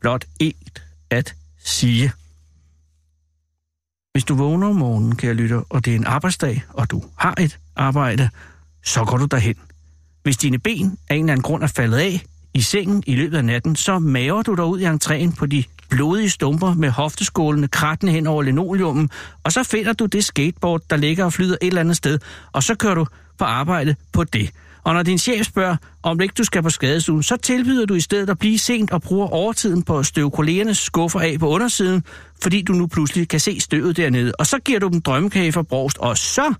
[0.00, 2.12] blot et at sige.
[4.12, 7.34] Hvis du vågner om morgenen, kære lytter, og det er en arbejdsdag, og du har
[7.40, 8.28] et arbejde,
[8.84, 9.54] så går du derhen.
[10.22, 12.22] Hvis dine ben af en eller anden grund er faldet af
[12.54, 15.64] i sengen i løbet af natten, så maver du dig ud i entréen på de
[15.96, 19.10] blodige stumper med hofteskålene krattende hen over linoleummen,
[19.44, 22.18] og så finder du det skateboard, der ligger og flyder et eller andet sted,
[22.52, 23.06] og så kører du
[23.38, 24.50] på arbejde på det.
[24.84, 28.00] Og når din chef spørger, om ikke du skal på skadestuen, så tilbyder du i
[28.00, 32.04] stedet at blive sent og bruger overtiden på at støve kollegernes skuffer af på undersiden,
[32.42, 34.32] fordi du nu pludselig kan se støvet dernede.
[34.38, 36.54] Og så giver du dem drømmekage for brost, og så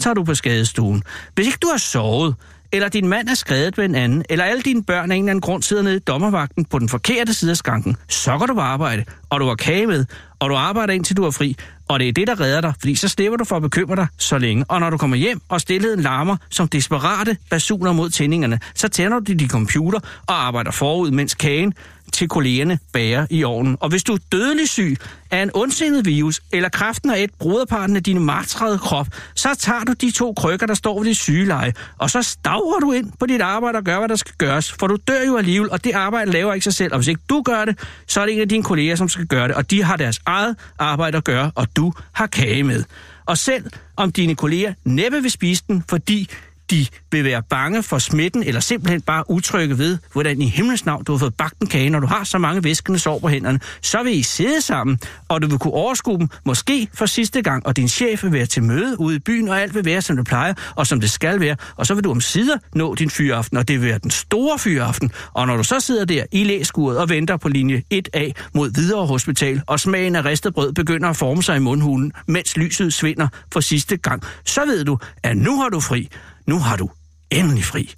[0.00, 1.02] tager du på skadestuen.
[1.34, 2.34] Hvis ikke du har sovet,
[2.72, 5.30] eller din mand er skrevet ved en anden, eller alle dine børn af en eller
[5.30, 8.54] anden grund sidder nede i dommervagten på den forkerte side af skranken, så går du
[8.54, 10.04] på arbejde, og du har kage med,
[10.38, 11.56] og du arbejder indtil du er fri,
[11.88, 14.06] og det er det, der redder dig, fordi så slipper du for at bekymre dig
[14.18, 14.64] så længe.
[14.68, 19.20] Og når du kommer hjem, og stillheden larmer som desperate basuner mod tændingerne, så tænder
[19.20, 21.74] du din computer og arbejder forud, mens kagen
[22.12, 23.76] til kollegerne bager i ovnen.
[23.80, 24.96] Og hvis du er dødelig syg
[25.30, 29.84] af en ondsindet virus, eller kraften af et broderparten af din martrede krop, så tager
[29.84, 33.26] du de to krykker, der står ved dit sygeleje, og så stavrer du ind på
[33.26, 34.72] dit arbejde og gør, hvad der skal gøres.
[34.72, 36.92] For du dør jo alligevel, og det arbejde laver ikke sig selv.
[36.92, 39.26] Og hvis ikke du gør det, så er det en af dine kolleger, som skal
[39.26, 39.56] gøre det.
[39.56, 42.84] Og de har deres eget arbejde at gøre, og du har kage med.
[43.26, 43.64] Og selv
[43.96, 46.30] om dine kolleger næppe vil spise den, fordi
[46.70, 51.04] de vil være bange for smitten, eller simpelthen bare utrygge ved, hvordan i himlens navn
[51.04, 53.60] du har fået bagt en kage, når du har så mange væskende sår på hænderne,
[53.82, 54.98] så vil I sidde sammen,
[55.28, 58.46] og du vil kunne overskue dem, måske for sidste gang, og din chef vil være
[58.46, 61.10] til møde ude i byen, og alt vil være, som det plejer, og som det
[61.10, 63.98] skal være, og så vil du om sider nå din fyraften, og det vil være
[63.98, 67.82] den store fyraften, og når du så sidder der i læskuret og venter på linje
[67.94, 72.12] 1A mod videre hospital, og smagen af ristet brød begynder at forme sig i mundhulen,
[72.26, 76.08] mens lyset svinder for sidste gang, så ved du, at nu har du fri,
[76.46, 76.90] nu har du
[77.30, 77.94] endelig fri.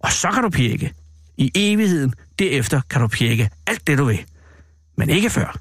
[0.00, 0.94] Og så kan du pjekke.
[1.36, 4.24] I evigheden, derefter kan du pjekke alt det, du vil.
[4.96, 5.60] Men ikke før.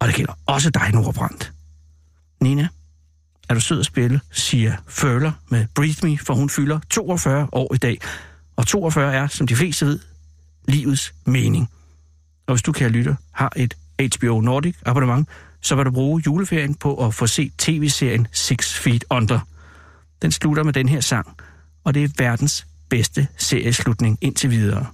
[0.00, 1.52] Og det gælder også dig, Nordbrandt.
[2.40, 2.68] Nina,
[3.48, 7.74] er du sød at spille, siger Føler med Breathe Me, for hun fylder 42 år
[7.74, 7.98] i dag.
[8.56, 9.98] Og 42 er, som de fleste ved,
[10.68, 11.70] livets mening.
[12.46, 13.74] Og hvis du, kan lytte, har et
[14.18, 15.28] HBO Nordic abonnement,
[15.60, 19.40] så vil du bruge juleferien på at få set tv-serien Six Feet Under.
[20.22, 21.36] Den slutter med den her sang,
[21.84, 24.86] og det er verdens bedste serieslutning indtil videre.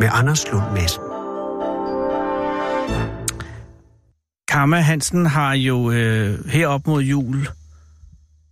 [0.00, 1.02] Med Anders Lund Madsen.
[4.48, 7.48] Karma Hansen har jo øh, herop mod jul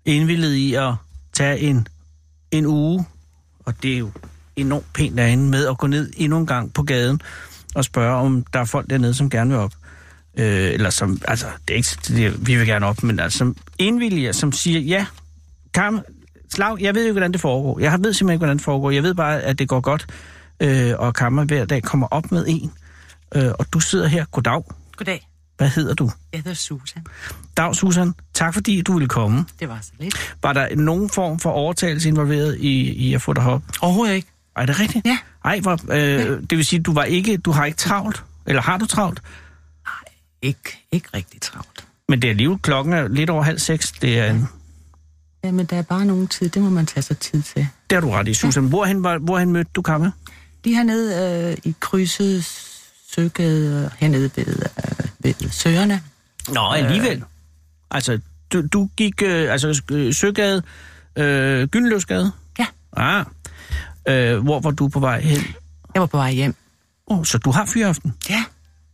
[0.05, 0.95] indvillet i at
[1.33, 1.89] tage en,
[2.51, 3.07] en uge,
[3.65, 4.11] og det er jo
[4.57, 7.21] enormt pænt af hende, med at gå ned endnu en gang på gaden
[7.75, 9.73] og spørge, om der er folk dernede, som gerne vil op.
[10.39, 13.57] Øh, eller som, altså, det er ikke, det, vi vil gerne op, men altså, som
[13.79, 15.07] indvilliger, som siger, ja,
[15.75, 16.01] Karma,
[16.55, 17.79] slag, jeg ved jo, hvordan det foregår.
[17.81, 18.91] Jeg ved simpelthen ikke, hvordan det foregår.
[18.91, 20.07] Jeg ved bare, at det går godt,
[20.61, 22.73] øh, og Karma hver dag kommer op med en.
[23.35, 24.25] Øh, og du sidder her.
[24.25, 24.63] Goddag.
[24.97, 25.29] Goddag.
[25.57, 26.11] Hvad hedder du?
[26.33, 27.05] Jeg hedder Susan.
[27.57, 28.15] Dag, Susan.
[28.35, 29.45] Tak fordi du ville komme.
[29.61, 30.37] Det var så lidt.
[30.43, 33.63] Var der nogen form for overtagelse involveret i, i at få dig op?
[33.81, 34.29] Overhovedet ikke.
[34.57, 35.07] Er det rigtigt?
[35.07, 35.19] Ja.
[35.45, 38.25] Ej, hvor, øh, det vil sige, du var ikke, du har ikke travlt?
[38.47, 39.23] Eller har du travlt?
[40.43, 41.85] Ikke, ikke rigtig travlt.
[42.09, 43.93] Men det er alligevel klokken er lidt over halv seks.
[43.93, 44.49] Det er en,
[45.45, 46.49] Jamen, der er bare nogen tid.
[46.49, 47.69] Det må man tage sig tid til.
[47.91, 48.63] det har du ret i, Susan.
[48.63, 48.69] Ja.
[48.69, 50.11] Hvorhen, var, hvorhen mødte du Kamma?
[50.65, 52.45] Lige hernede øh, i krydset
[53.15, 56.03] Søgade, hernede ved, øh, ved Søerne.
[56.49, 57.25] Nå, alligevel.
[57.91, 58.21] Altså,
[58.53, 60.63] du, du gik, øh, altså, øh, Søgade,
[61.17, 62.33] øh, Gyndeløvsgade?
[62.59, 62.67] Ja.
[62.97, 63.25] Ah.
[64.09, 65.41] Øh, hvor var du på vej hen?
[65.95, 66.55] Jeg var på vej hjem.
[67.07, 68.15] Oh, så du har fyraften.
[68.31, 68.45] Ja.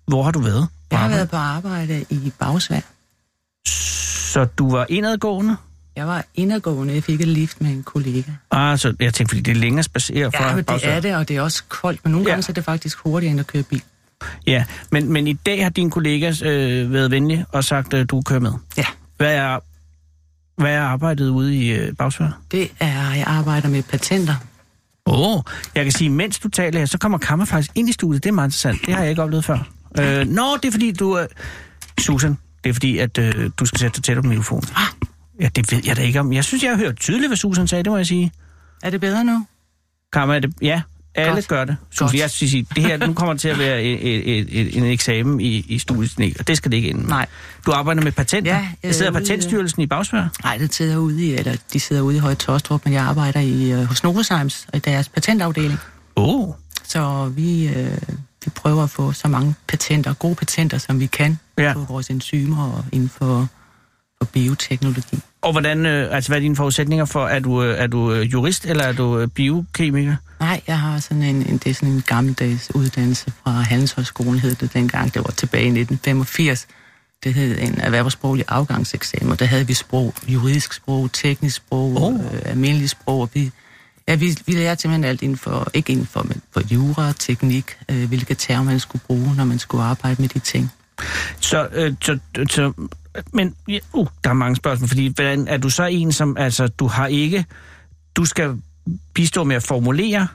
[0.07, 0.69] Hvor har du været?
[0.91, 1.17] Jeg har arbejde?
[1.17, 2.81] været på arbejde i Bagsvær.
[4.33, 5.57] Så du var indadgående?
[5.97, 6.95] Jeg var indadgående.
[6.95, 8.31] Jeg fik et lift med en kollega.
[8.51, 10.49] Ah, så jeg tænkte, fordi det er længere at spacere fra...
[10.49, 12.01] Ja, men det er det, og det er også koldt.
[12.05, 12.31] Men nogle Ja.
[12.31, 13.83] gange så er det faktisk hurtigere, end at køre bil.
[14.47, 18.23] Ja, men, men i dag har din kollega øh, været venlig og sagt, at du
[18.23, 18.53] kører med.
[18.77, 18.85] Ja.
[19.17, 19.59] Hvad er,
[20.61, 22.41] hvad er arbejdet ude i øh, Bagsvær?
[22.51, 24.35] Det er, jeg arbejder med patenter.
[25.07, 25.43] Åh, oh,
[25.75, 28.25] jeg kan sige, mens du taler her, så kommer Kammer faktisk ind i studiet.
[28.25, 28.87] Det er meget interessant.
[28.87, 29.69] Det har jeg ikke oplevet før.
[29.99, 31.19] Øh, nå, det er fordi, du...
[31.19, 31.27] Øh,
[32.01, 34.65] Susan, det er fordi, at øh, du skal sætte dig tæt på mikrofonen.
[34.77, 34.83] Ah.
[35.41, 36.33] Ja, det ved jeg da ikke om.
[36.33, 38.33] Jeg synes, jeg har hørt tydeligt, hvad Susan sagde, det må jeg sige.
[38.83, 39.47] Er det bedre nu?
[40.13, 40.83] Kammer, er det, ja,
[41.15, 41.49] alle Godt.
[41.49, 41.77] gør det.
[41.91, 44.85] Susan, jeg sige, det her, nu kommer det til at være et, et, et, en
[44.85, 47.07] eksamen i, i studiet, og det skal det ikke inden.
[47.07, 47.27] Nej.
[47.67, 48.53] Du arbejder med patenter.
[48.53, 50.29] Ja, jeg jeg sidder er ude i- Patentstyrelsen i Bagsvær.
[50.45, 53.41] Nej, det sidder ude i, eller de sidder ude i Høje Tostrup, men jeg arbejder
[53.41, 55.79] i, øh, hos Novozymes i deres patentafdeling.
[56.17, 57.99] Åh, oh, Så vi, øh,
[58.45, 61.73] vi prøver at få så mange patenter, gode patenter, som vi kan Ja.
[61.73, 63.49] på vores enzymer og inden for,
[64.23, 65.19] for bioteknologi.
[65.43, 68.33] og hvordan, øh, altså hvad er dine forudsætninger for, er du, øh, er du øh,
[68.33, 70.17] jurist, eller er du biokemiker?
[70.41, 74.55] Nej, jeg har sådan en, en, det er sådan en gammeldags uddannelse fra Handelshøjskolen, hed
[74.55, 75.15] det dengang.
[75.15, 76.67] Det var tilbage i 1985.
[77.25, 82.15] Det hed en erhvervssproglig afgangseksamen, og der havde vi sprog, juridisk sprog, teknisk sprog, Oh.
[82.15, 83.51] øh, almindelig sprog, og vi,
[84.09, 87.77] ja, vi, vi lærte simpelthen alt inden for, ikke inden for, men for jura, teknik,
[87.91, 90.71] øh, hvilke termer man skulle bruge, når man skulle arbejde med de ting.
[91.41, 92.19] Så, øh, så,
[92.51, 92.73] så
[93.33, 93.55] men,
[93.93, 97.07] uh, der er mange spørgsmål, fordi hvordan, er du så en, som, altså, du har
[97.07, 97.45] ikke,
[98.17, 98.57] du skal
[99.15, 100.29] bistå med at formulere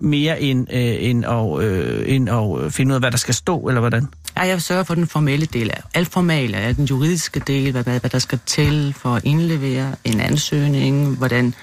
[0.00, 3.34] mere end, øh, end, at, øh, end at øh, finde ud af, hvad der skal
[3.34, 4.08] stå, eller hvordan?
[4.36, 7.82] Ja, jeg sørger for den formelle del af alt formelle, af den juridiske del, hvad,
[7.82, 11.54] hvad, hvad der skal til for at indlevere en ansøgning, hvordan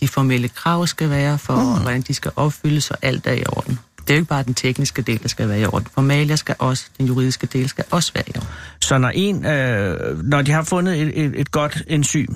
[0.00, 1.82] de formelle krav skal være for, mm.
[1.82, 3.78] hvordan de skal opfyldes, og alt er i orden.
[4.02, 5.86] Det er jo ikke bare den tekniske del, der skal være i orden.
[5.94, 8.48] Formelle skal også, den juridiske del skal også være i orden.
[8.80, 12.34] Så når, en, øh, når de har fundet et, et, et godt enzym,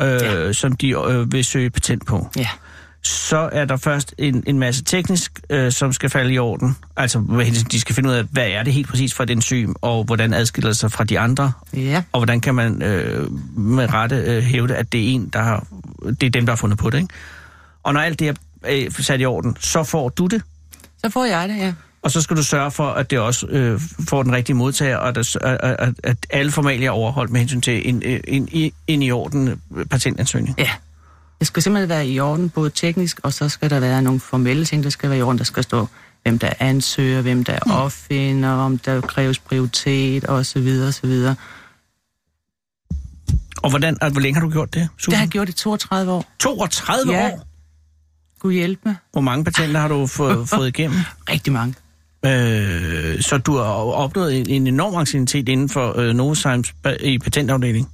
[0.00, 0.52] øh, ja.
[0.52, 2.48] som de øh, vil søge patent på, Ja.
[3.02, 6.76] så er der først en, en masse teknisk, øh, som skal falde i orden.
[6.96, 10.04] Altså, de skal finde ud af, hvad er det helt præcis for et enzym, og
[10.04, 12.02] hvordan adskiller det sig fra de andre, Ja.
[12.12, 15.66] og hvordan kan man øh, med rette øh, hævde, at det er en, der har,
[16.20, 17.14] det er dem, der har fundet på det, ikke?
[17.82, 18.34] Og når alt det er
[18.68, 20.42] øh, sat i orden, så får du det,
[21.04, 21.72] Så får jeg det, ja.
[22.02, 25.08] og så skal du sørge for, at det også øh, får den rigtige modtager, og
[25.08, 29.10] at, at, at, alle formalier er overholdt med hensyn til en, en, en, en i
[29.10, 30.54] orden øh, patentansøgning.
[30.58, 30.70] Ja.
[31.38, 34.64] Det skal simpelthen være i orden, både teknisk, og så skal der være nogle formelle
[34.64, 35.38] ting, der skal være i orden.
[35.38, 35.86] Der skal stå,
[36.22, 37.72] hvem der ansøger, hvem der Mm.
[37.72, 41.34] opfinder, om der kræves prioritet, og så videre, og så videre.
[43.62, 45.10] Og hvordan, og hvor længe har du gjort det, Susan?
[45.10, 46.24] Det har jeg gjort i 32 år.
[46.40, 47.30] 32 Ja.
[47.32, 47.46] år?
[48.40, 48.96] Gud hjælpe mig.
[49.12, 50.98] Hvor mange patenter har du fået, fået igennem?
[51.30, 51.74] Rigtig mange.
[52.24, 57.90] Øh, så du har opnået en, en enorm anciennitet inden for øh, Novozymes i patentafdelingen.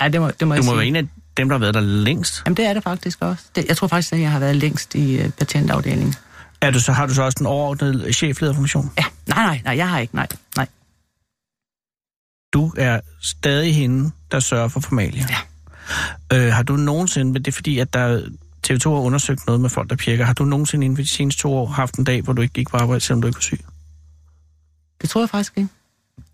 [0.00, 0.76] Ja, det må, det må Du jeg må sige.
[0.76, 1.06] være en af
[1.36, 2.42] dem, der har været der længst.
[2.46, 3.44] Jamen, det er det faktisk også.
[3.56, 6.14] Det, jeg tror faktisk, at jeg har været længst i uh, patentafdelingen.
[6.60, 8.90] Er du så, har du så også den overordnede cheflederfunktion?
[8.98, 10.66] Ja, nej, nej, nej, jeg har ikke, nej, nej.
[12.52, 15.26] Du er stadig hende, der sørger for formalia.
[16.30, 16.36] Ja.
[16.46, 18.22] Øh, har du nogensinde, men det er fordi, at der
[18.66, 21.42] TV2 har undersøgt noget med folk, der pjekker, har du nogensinde inden for de seneste
[21.42, 23.40] to år haft en dag, hvor du ikke gik på arbejde, selvom du ikke var
[23.40, 23.60] syg?
[25.00, 25.68] Det tror jeg faktisk ikke.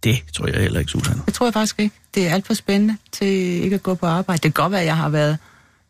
[0.05, 1.21] Det tror jeg heller ikke, Susan.
[1.27, 1.95] Det tror jeg faktisk ikke.
[2.15, 4.43] Det er alt for spændende til ikke at gå på arbejde.
[4.43, 5.39] Det kan godt være, at jeg har været,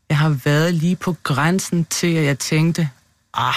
[0.08, 2.88] jeg har været lige på grænsen til, at jeg tænkte,
[3.34, 3.54] ah,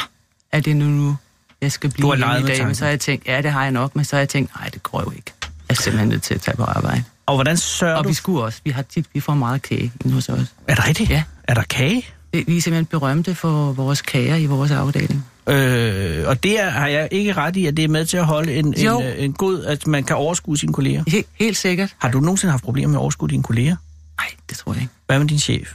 [0.52, 1.18] er det nu nu,
[1.62, 2.66] jeg skal blive i dag?
[2.66, 4.56] Men så har jeg tænkt, ja, det har jeg nok, men så har jeg tænkt,
[4.60, 5.34] nej, det går jo ikke.
[5.42, 7.04] Jeg er simpelthen nødt til at tage på arbejde.
[7.26, 8.10] Og hvordan sørger Og du...
[8.10, 8.62] vi skulle også.
[8.64, 10.54] Vi har tit, vi får meget kage inde hos os.
[10.68, 11.10] Er det rigtigt?
[11.10, 11.24] Ja.
[11.44, 12.06] Er der kage?
[12.34, 15.26] Vi er simpelthen berømte for vores kager i vores afdeling.
[15.50, 18.26] Øh, og det er, har jeg ikke ret i, at det er med til at
[18.26, 19.02] holde en, en, Jo.
[19.02, 21.04] øh, en god, at man kan overskue sine kolleger.
[21.08, 21.96] Helt, helt sikkert.
[21.98, 23.76] Har du nogensinde haft problemer med at overskue dine kolleger?
[24.20, 24.94] Nej, det tror jeg ikke.
[25.08, 25.74] Hvad med din chef?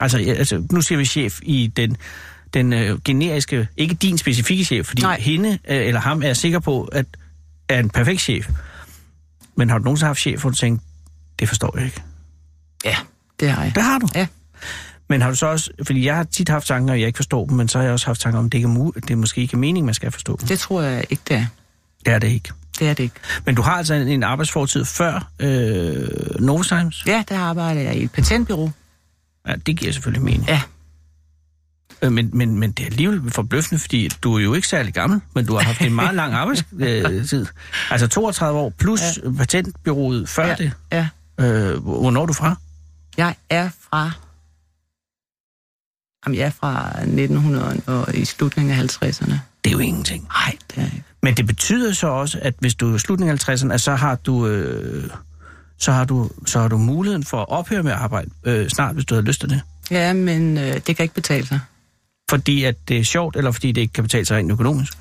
[0.00, 1.96] Altså, altså nu siger vi chef i den,
[2.54, 5.20] den øh, generiske, ikke din specifikke chef, fordi Nej.
[5.20, 7.06] hende øh, eller ham er jeg sikker på, at
[7.68, 8.48] er en perfekt chef.
[9.56, 10.84] Men har du nogensinde haft chef, hvor du tænker,
[11.38, 12.02] det forstår jeg ikke?
[12.84, 12.96] Ja,
[13.40, 13.74] det har jeg.
[13.74, 14.08] Det har du.
[14.14, 14.26] Ja.
[15.12, 17.46] Men har du så også, fordi jeg har tit haft tanker, og jeg ikke forstår
[17.46, 19.40] dem, men så har jeg også haft tanker om, det, ikke er mu- det måske
[19.40, 20.48] ikke er meningen, man skal forstå dem.
[20.48, 21.46] Det tror jeg ikke, det er.
[22.06, 22.52] Det er det ikke.
[22.78, 23.14] Det er det ikke.
[23.46, 26.08] Men du har altså en, en arbejdsfortid før øh,
[26.40, 27.06] Novozymes?
[27.06, 28.70] Ja, der arbejder jeg i et patentbyrå.
[29.48, 30.44] Ja, det giver selvfølgelig mening.
[30.48, 30.60] Ja.
[32.02, 35.20] Øh, Men, men, men det er alligevel forbløffende, fordi du er jo ikke særlig gammel,
[35.34, 37.46] men du har haft en meget lang arbejdstid.
[37.90, 39.30] Altså 32 år plus ja.
[39.38, 40.54] patentbyrået før ja.
[40.54, 40.72] det.
[40.92, 41.08] Ja.
[41.40, 42.56] Øh, hvornår er du fra?
[43.16, 44.10] Jeg er fra...
[46.26, 49.34] Jamen, jeg er fra 1900 og i slutningen af 50'erne.
[49.64, 50.24] Det er jo ingenting.
[50.24, 51.02] Nej, det er ikke.
[51.22, 53.94] Men det betyder så også, at hvis du er i slutningen af 50'erne, at så
[53.94, 54.46] har du...
[54.46, 55.10] Øh,
[55.78, 59.04] så har, du, så har du muligheden for at ophøre med arbejde øh, snart, hvis
[59.04, 59.60] du har lyst til det.
[59.90, 61.60] Ja, men øh, det kan ikke betale sig.
[62.30, 64.92] Fordi at det er sjovt, eller fordi det ikke kan betale sig rent økonomisk.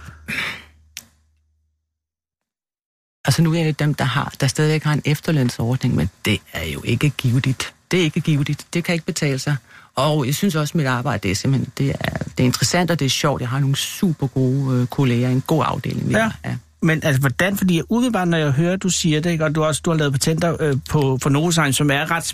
[3.26, 6.66] Altså nu er det dem, der, har, der stadigvæk har en efterlønsordning, men det er
[6.66, 7.74] jo ikke givetigt.
[7.92, 8.68] Det er ikke givetigt.
[8.74, 9.56] Det kan ikke betale sig.
[9.96, 12.92] Og jeg synes også, at mit arbejde det er simpelthen det er, det er interessant,
[12.92, 13.42] og det er sjovt.
[13.42, 16.12] Jeg har nogle super gode øh, kolleger, en god afdeling.
[16.12, 16.20] Ja.
[16.20, 16.40] har.
[16.46, 16.56] ja.
[16.82, 17.58] Men altså, hvordan?
[17.58, 19.46] Fordi umiddelbart, når jeg hører, du siger det, ikke?
[19.46, 22.34] og du, også, du har lavet patenter øh, på, for Novozymes, som er ret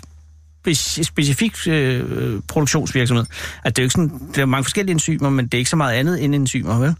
[0.68, 3.24] spe- specifik øh, produktionsvirksomhed.
[3.64, 5.70] At det er jo ikke sådan, der er mange forskellige enzymer, men det er ikke
[5.70, 6.94] så meget andet end enzymer, vel?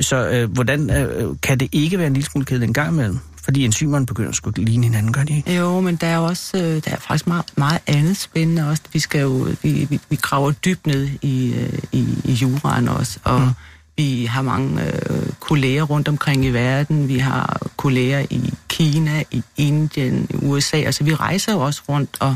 [0.00, 3.18] Så øh, hvordan øh, kan det ikke være en lille smule kedeligt en gang imellem?
[3.48, 5.56] Fordi enzymerne begynder at skulle ligne hinanden, gør de ikke?
[5.56, 8.82] Jo, men der er jo også øh, der er faktisk meget, meget andet spændende også.
[8.92, 13.18] Vi skal jo vi, vi, vi graver dybt ned i, øh, i, i juraen også,
[13.24, 13.48] og mm.
[13.96, 17.08] vi har mange øh, kolleger rundt omkring i verden.
[17.08, 20.76] Vi har kolleger i Kina, i Indien, i USA.
[20.76, 22.34] Altså vi rejser jo også rundt og,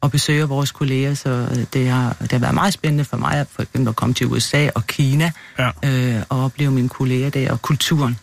[0.00, 3.32] og besøger vores kolleger, så øh, det har, det har været meget spændende for mig
[3.32, 5.70] at, for eksempel at komme til USA og Kina Ja.
[5.84, 8.18] øh, og opleve mine kolleger der og kulturen.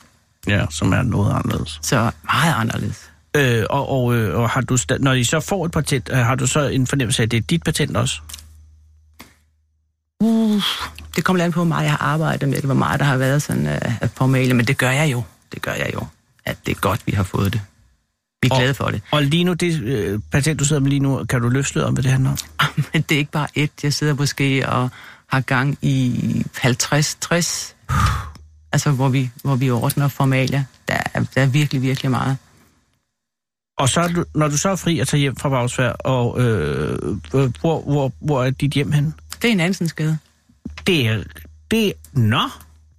[0.48, 1.80] Ja, som er noget anderledes.
[1.82, 3.10] Så meget anderledes.
[3.36, 6.36] Øh, og, og, øh, og har du, når I så får et patent, øh, har
[6.36, 8.20] du så en fornemmelse af, at det er dit patent også?
[10.24, 10.62] Uh,
[11.16, 13.18] det kommer an på, hvor meget jeg har arbejdet med det, hvor meget der har
[13.18, 13.68] været sådan
[14.02, 15.24] uh, formale, men det gør jeg jo.
[15.54, 16.06] Det gør jeg jo.
[16.46, 17.62] At det er godt, vi har fået det.
[18.42, 19.02] Vi er Og- glade for det.
[19.12, 21.94] Og lige nu, det øh, patent, du sidder med lige nu, kan du løfte om,
[21.94, 22.38] hvad det handler om?
[22.94, 23.72] Men det er ikke bare et.
[23.84, 24.90] Jeg sidder måske og
[25.28, 27.76] har gang i 50-60.
[28.74, 30.66] Altså, hvor vi, hvor vi ordner formalia.
[30.88, 32.38] Der er, der er virkelig, virkelig meget.
[33.78, 36.98] Og så, når du så er fri at tage hjem fra Bagsvær, og øh,
[37.34, 39.14] øh, hvor, hvor, hvor er dit hjem hen?
[39.42, 40.18] Det er en anden skade.
[40.88, 41.24] Det er...
[41.72, 41.94] Det.
[42.14, 42.42] Nå,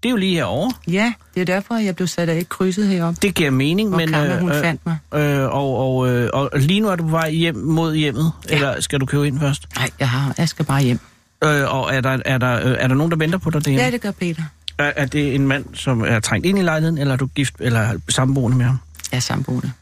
[0.03, 0.73] det er jo lige herovre.
[0.89, 3.19] Ja, det er derfor, jeg blev sat af i krydset heroppe.
[3.23, 4.09] Det giver mening, Hvor men...
[4.09, 4.97] Kamma, hun øh, fandt mig.
[5.15, 8.55] øh, og, og, øh, og lige nu er du på vej hjem mod hjemmet, Ja.
[8.55, 9.67] eller skal du købe ind først?
[9.77, 10.99] Nej, jeg, har, jeg skal bare hjem.
[11.45, 13.85] Øh, og er der, er, der, øh, er der nogen, der venter på dig derhjemme?
[13.85, 14.43] Ja, det gør Peter.
[14.79, 17.55] Er, er det en mand, som er trængt ind i lejligheden, eller er du gift
[17.61, 18.79] eller samboende med ham?
[19.13, 19.73] Er samboende.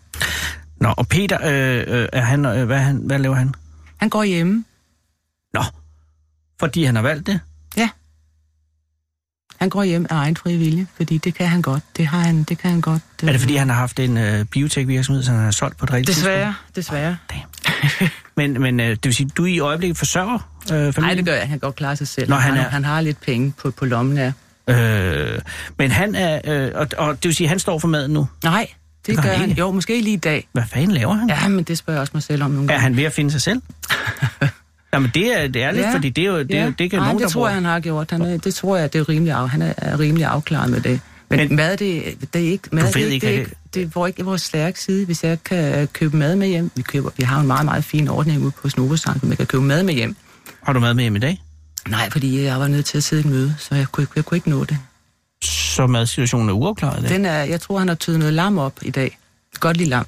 [0.80, 3.54] Nå, og Peter, øh, øh, er han, øh, hvad, han, hvad laver han?
[3.96, 4.64] Han går hjemme.
[5.54, 5.62] Nå,
[6.60, 7.40] fordi han har valgt det?
[7.76, 7.88] Ja.
[9.58, 11.82] Han går hjem af egen fri vilje, fordi det kan han godt.
[11.96, 13.02] Det, har han, det kan han godt.
[13.22, 15.92] Er det fordi, han har haft en øh, biotekvirksomhed, som han har solgt på et
[15.92, 17.16] rigtigt Desværre, desværre.
[17.30, 18.12] tidspunkt?
[18.36, 20.94] Men, men øh, det vil sige, du i øjeblikket forsørger øh, familien?
[21.02, 21.40] Nej, det gør jeg.
[21.42, 22.30] Han kan godt klare sig selv.
[22.30, 24.32] Nå, han, er- han har lidt penge på, på lommen af.
[24.70, 25.38] Øh,
[25.78, 26.40] men han er...
[26.44, 28.28] Øh, og, og det vil sige, han står for maden nu.
[28.44, 29.60] Nej, det, Det gør gør han ikke.
[29.60, 30.48] Jo, måske lige i dag.
[30.52, 31.28] Hvad fanden laver han?
[31.28, 32.82] Ja, men det spørger jeg også mig selv om nogle Er gange.
[32.82, 33.62] han ved at finde sig selv?
[34.94, 35.94] Jamen, det er, det er lidt, ja.
[35.94, 37.48] fordi det er jo det, er, jo- det kan Nej, nogen, det der tror bruger.
[37.48, 38.10] jeg, han har gjort.
[38.10, 40.80] Han er, det tror jeg, det er rimelig af, han er, er rimelig afklaret med
[40.80, 41.00] det.
[41.30, 42.02] Men, Men- mad, det,
[42.34, 44.80] det er ikke, mad, ved det, er ikke, ikke, det, er ikke, det vores stærke
[44.80, 46.70] side, hvis jeg kan købe mad med hjem.
[46.74, 49.62] Vi, køber, vi har en meget, meget fin ordning ude på Snobesank, man kan købe
[49.64, 50.16] mad med hjem.
[50.62, 51.42] Har du mad med hjem i dag?
[51.88, 54.12] Nej, fordi jeg var nødt til at sidde i et møde, så jeg kunne, ikke-
[54.16, 54.78] jeg kunne ikke nå det.
[55.44, 57.08] Så madsituationen er uafklaret.
[57.08, 59.18] Den er, jeg tror, han har tydet noget lam op i dag.
[59.60, 60.06] Godt lide lam.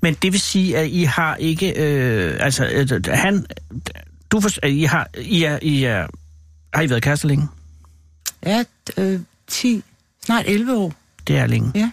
[0.00, 1.72] Men det vil sige, at I har ikke...
[1.82, 3.46] Øh, altså, øh, han...
[4.30, 5.08] Du for, at I har...
[5.18, 6.06] I er, I er,
[6.74, 7.48] har I været kærester længe?
[8.46, 8.64] Ja,
[8.96, 9.82] øh, 10,
[10.24, 10.92] snart 11 år.
[11.26, 11.72] Det er længe.
[11.74, 11.90] Ja.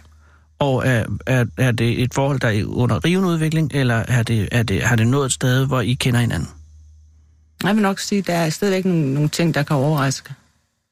[0.59, 4.49] Og er, er, er det et forhold, der er under rivende udvikling, eller er det,
[4.51, 6.49] er det, har det nået et sted, hvor I kender hinanden?
[7.63, 10.33] Jeg vil nok sige, at der er stadigvæk nogle, nogle ting, der kan overraske.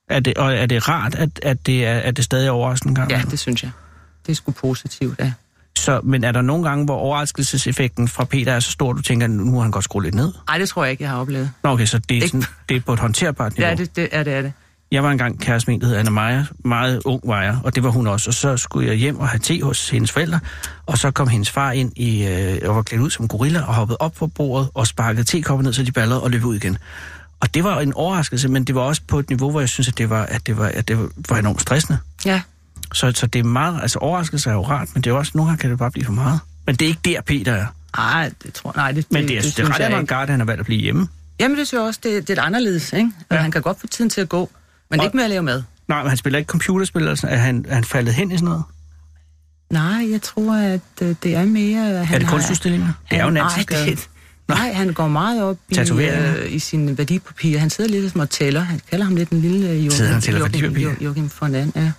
[0.10, 2.92] Er det, og er det rart, at, at, det, er, at det stadig er overraskende
[2.92, 3.12] en gang?
[3.12, 3.72] Ja, det synes jeg.
[4.26, 5.34] Det er sgu positivt, ja.
[5.78, 9.28] Så, men er der nogle gange, hvor overraskelseseffekten fra Peter er så stor, du tænker,
[9.28, 10.34] nu har han godt skruet lidt ned?
[10.48, 11.52] Nej, det tror jeg ikke, jeg har oplevet.
[11.64, 13.70] Nå, okay, så det er, sådan, det er på et håndterbart niveau?
[13.70, 14.54] Ja, det, det er det, er det.
[14.96, 17.76] Jeg var engang kæreste med en, der hed Anna Maja, meget ung var jeg, og
[17.76, 18.30] det var hun også.
[18.30, 20.40] Og så skulle jeg hjem og have te hos hendes forældre,
[20.86, 23.74] og så kom hendes far ind i, øh, og var klædt ud som gorilla, og
[23.76, 26.78] hoppede op på bordet og sparkede tekoppen ned, så de ballede og løb ud igen.
[27.40, 29.88] Og det var en overraskelse, men det var også på et niveau, hvor jeg synes,
[29.88, 31.98] at det var, at det var, at det var enormt stressende.
[32.26, 32.42] Ja,
[32.94, 35.50] Så, så det er meget, altså overraskelse er jo rart, men det er også, nogle
[35.50, 36.40] gange kan det bare blive for meget.
[36.66, 37.66] Men det er ikke der, Peter er.
[37.98, 40.24] nej, det tror nej, det, Men det, det, det, det er synes ret jeg avantgarde,
[40.24, 41.08] at han har valgt at blive hjemme.
[41.40, 43.12] Jamen, det synes jeg også, det, det er anderledes, ikke?
[43.32, 43.36] Ja.
[43.36, 44.50] Han kan godt få tiden til at gå,
[44.92, 45.64] men Og- ikke med at lave mad.
[45.88, 47.36] Nej, men han spiller ikke computerspil, eller sådan.
[47.38, 48.64] Er han, er han faldet hen i sådan noget?
[49.70, 52.06] Nej, jeg tror, at øh, det er mere...
[52.06, 52.94] Han er det har- kunstudstillinger?
[53.10, 54.10] Det er jo Nansen nej, det,
[54.48, 57.60] nej, han går meget op i, øh, i sine værdipapirer.
[57.60, 58.62] Han sidder lidt og tæller.
[58.62, 60.22] Han kalder ham lidt en lille øh, Sidder han Joachim,
[60.52, 61.92] tæller Joachim, Joachim von And, ja.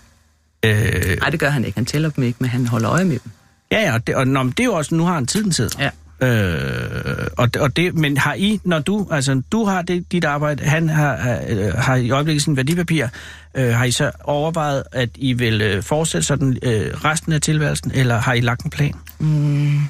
[0.63, 1.77] Øh, Nej, det gør han ikke.
[1.79, 3.31] Han tæller dem ikke, men han holder øje med dem.
[3.73, 5.51] ja, ja, og, det, og, nå, men det er jo også, nu har han tiden
[5.51, 5.71] tid.
[5.79, 5.91] Ja.
[6.21, 10.65] Øh, og, og det, men har I, når du, altså du har det, dit arbejde,
[10.65, 13.07] han har, øh, har i øjeblikket sin værdipapir,
[13.55, 17.91] øh, har I så overvejet, at I vil øh, fortsætte sådan øh, resten af tilværelsen,
[17.95, 18.95] eller har I lagt en plan?
[19.19, 19.81] Mm,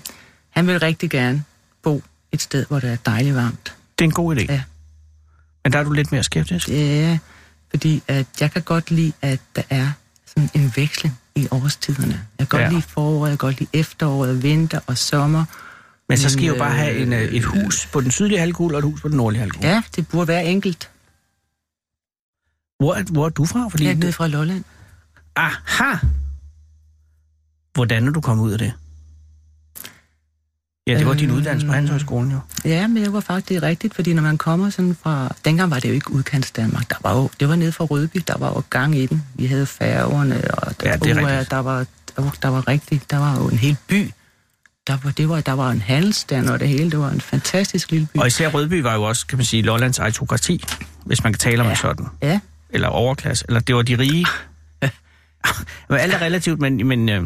[0.50, 1.44] han vil rigtig gerne
[1.82, 2.02] bo
[2.32, 3.74] et sted, hvor det er dejligt varmt.
[3.98, 4.44] Det er en god idé.
[4.52, 4.62] Ja.
[5.64, 6.68] Men der er du lidt mere skeptisk.
[6.68, 7.18] Ja,
[7.70, 9.88] fordi at jeg kan godt lide, at der er
[10.26, 12.20] sådan en veksling i årstiderne.
[12.38, 12.68] Jeg kan godt Ja.
[12.68, 15.44] lide foråret, jeg kan godt lide efteråret, vinter og sommer.
[16.08, 18.10] Men så Men, skal I jo bare øh, have en, øh, et hus på den
[18.10, 19.68] sydlige halvkugle og et hus på den nordlige halvkugle.
[19.68, 20.90] Ja, det burde være enkelt.
[22.78, 23.68] Hvor, er, hvor er du fra?
[23.68, 24.64] Fordi Jeg er nede fra Lolland.
[25.36, 25.96] Aha!
[27.74, 28.72] Hvordan er du kommet ud af det?
[30.86, 32.38] Ja, det var din Øh, uddannelse på Handelshøjskolen jo.
[32.64, 35.34] Ja, men det var faktisk rigtigt, fordi når man kommer sådan fra...
[35.44, 36.90] Dengang var det jo ikke udkants Danmark.
[36.90, 39.24] Der var jo, det var nede fra Rødby, der var jo gang i den.
[39.34, 41.50] Vi havde færgerne, og der, Ja, det er uha, rigtigt.
[41.50, 41.86] der, var,
[42.16, 43.10] der, var, der var rigtigt.
[43.10, 44.10] Der var jo en hel by.
[44.86, 46.90] Der var, det var, der var en handelsstand og det hele.
[46.90, 48.16] Det var en fantastisk lille by.
[48.18, 50.64] Og især Rødby var jo også, kan man sige, Lollands autokrati,
[51.04, 51.74] hvis man kan tale om Ja.
[51.74, 52.06] sådan.
[52.22, 53.44] Ja, Eller overklasse.
[53.48, 54.26] Eller det var de rige.
[55.90, 57.24] men alt er relativt, men, men øh,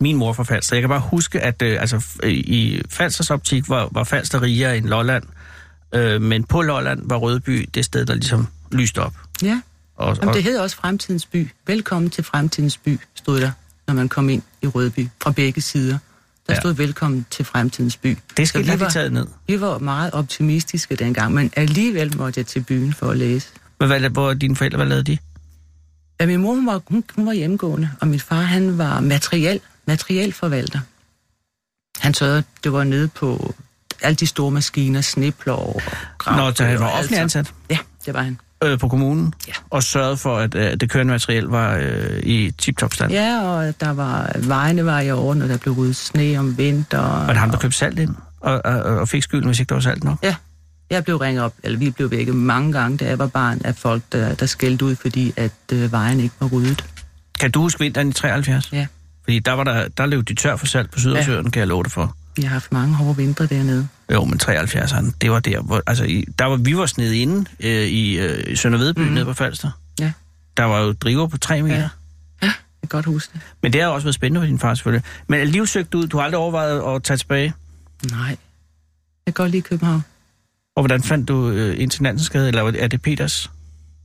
[0.00, 0.76] min mor fra Falster.
[0.76, 4.86] Jeg kan bare huske, at øh, altså, i Falsters optik var, var Falster rigere end
[4.86, 5.24] Lolland.
[5.94, 9.14] Øh, men på Lolland var Rødby det sted, der ligesom lyste op.
[9.42, 9.60] ja.
[9.96, 11.48] Og, Jamen, og, det hed også Fremtidens By.
[11.66, 13.50] Velkommen til Fremtidens By, stod der,
[13.86, 15.98] når man kom ind i Rødby, fra begge sider.
[16.46, 16.60] Der Ja.
[16.60, 18.18] stod velkommen til Fremtidens By.
[18.36, 19.26] det skal var- have taget ned.
[19.46, 23.48] Vi var meget optimistiske dengang, men alligevel måtte jeg til byen for at læse.
[23.80, 25.18] Men hvad, hvor dine forældre, hvad lavede de?
[26.20, 29.60] Ja, min mor hun var, hun, hun var hjemmegående, og min far han var materiel,
[29.86, 30.80] materielforvalter.
[31.98, 33.54] Han sørgede, det var nede på
[34.02, 35.82] alle de store maskiner, sneplov og
[36.18, 36.36] grav.
[36.36, 38.38] Nå, så han var offentlig ansat Ja, det var han.
[38.64, 39.52] Øh, på kommunen, Ja.
[39.70, 43.12] og sørgede for, at øh, det kørende materiel var øh, i tip-top stand.
[43.12, 47.20] Ja, og der var, vejene var i orden, og der blev ryddet sne om vinteren.
[47.20, 49.74] Var det ham, der købte salt ind, og, og, og fik skylden, hvis ikke der
[49.74, 50.18] var salt nok?
[50.22, 50.34] Ja,
[50.90, 53.74] jeg blev ringet op, eller vi blev vækket mange gange, da jeg var barn, af
[53.76, 56.84] folk, der, der skældte ud, fordi at øh, vejen ikke var ryddet.
[57.40, 58.72] Kan du huske vinteren i 73?
[58.72, 58.86] Ja.
[59.24, 61.50] Fordi der, var der, der løb de tør for salt på Sydersøen, ja.
[61.50, 62.16] kan jeg love det for.
[62.36, 63.88] Vi har haft mange hårde vintre dernede.
[64.12, 67.50] Jo, men 73'eren, det var der, hvor, altså, i, der var, vi var sned inde
[67.60, 69.06] øh, i, øh, Sønder Vedby, mm.
[69.06, 69.70] nede på Falster.
[70.00, 70.12] Ja.
[70.56, 71.76] Der var jo driver på 3 meter.
[71.76, 71.88] Ja.
[72.42, 72.46] Ja.
[72.46, 73.40] Jeg kan godt huske det.
[73.62, 75.04] Men det har også været spændende for din far selvfølgelig.
[75.28, 76.06] Men er livet søgt ud?
[76.06, 77.54] Du har aldrig overvejet at tage tilbage?
[78.10, 78.26] Nej.
[78.26, 78.36] Jeg
[79.26, 80.04] kan godt lide København.
[80.76, 83.50] Og hvordan fandt du øh, Nansensgade, eller er det Peters?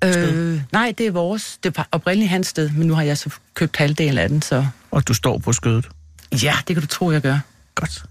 [0.03, 0.33] Sted?
[0.33, 1.59] Øh, nej, det er vores.
[1.63, 4.65] Det var oprindeligt hans sted, men nu har jeg så købt halvdelen af den, så...
[4.91, 5.89] Og du står på skødet?
[6.43, 7.39] Ja, det kan du tro, jeg gør.
[7.75, 8.05] Godt.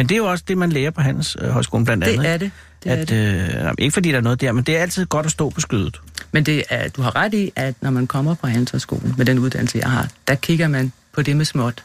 [0.00, 2.18] Men det er jo også det, man lærer på Hans Højskolen blandt andet.
[2.18, 2.50] Det er det.
[2.84, 3.66] det, er at, det.
[3.66, 5.60] øh, ikke fordi der er noget der, men det er altid godt at stå på
[5.60, 6.00] skødet.
[6.32, 9.38] Men det er, du har ret i, at når man kommer på Handelshøjskolen med den
[9.38, 11.84] uddannelse, jeg har, der kigger man på det med småt.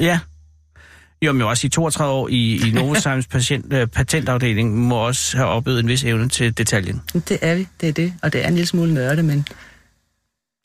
[0.00, 0.18] Ja.
[1.22, 5.36] Jo, men jo også i 32 år i, i Novozymes patient, øh, patentafdeling må også
[5.36, 7.02] have oplevet en vis evne til detaljen.
[7.14, 8.14] Det er vi, det er det.
[8.22, 9.44] Og det er en lille smule nørde, men jeg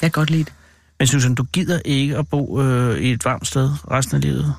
[0.02, 0.54] kan godt lide det.
[1.00, 4.56] Men Susan, du gider ikke at bo øh, i et varmt sted resten af livet?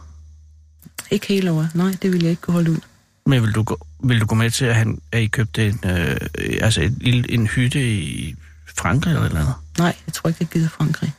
[1.11, 1.75] Ikke hele året.
[1.75, 2.79] Nej, det vil jeg ikke kunne holde ud.
[3.27, 5.81] Men vil du gå, vil du gå med til, at, han, at I købte en,
[5.85, 6.17] øh,
[6.61, 8.37] altså en, en hytte i
[8.67, 9.55] Frankrig eller et eller andet?
[9.79, 11.13] Nej, jeg tror ikke, jeg gider Frankrig.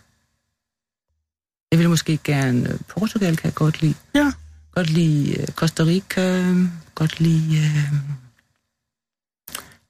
[1.72, 2.70] Jeg vil måske gerne...
[2.70, 3.94] øh, Portugal kan jeg godt lide.
[4.16, 4.32] Ja.
[4.72, 6.56] Godt lide øh, Costa Rica.
[6.96, 7.58] Godt lide...
[7.58, 7.94] Øh,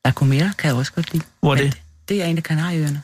[0.06, 1.24] La Gomera kan jeg også godt lide.
[1.40, 1.82] Hvor er Men det?
[2.10, 3.02] Det er en af Kanarieøerne.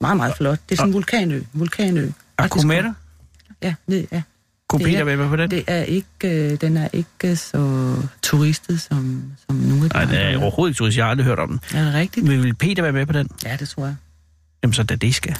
[0.00, 0.58] Meget, meget flot.
[0.68, 1.42] Det er sådan en vulkanø.
[1.52, 2.10] vulkanø.
[2.40, 2.92] Faktisk Akumeta?
[3.62, 4.22] Ja, ned, ja.
[4.68, 5.50] Kunne Peter er- være med på den?
[5.50, 10.04] Det er ikke, øh, den er ikke så turistet, som, som nogle af de Nej,
[10.04, 10.96] det er overhovedet ikke turist.
[10.96, 11.60] Jeg har aldrig hørt om den.
[11.78, 12.26] Er det rigtigt?
[12.26, 13.28] Men vil Peter være med på den?
[13.44, 13.96] Ja, det tror jeg.
[14.62, 15.36] Jamen, så da det skal.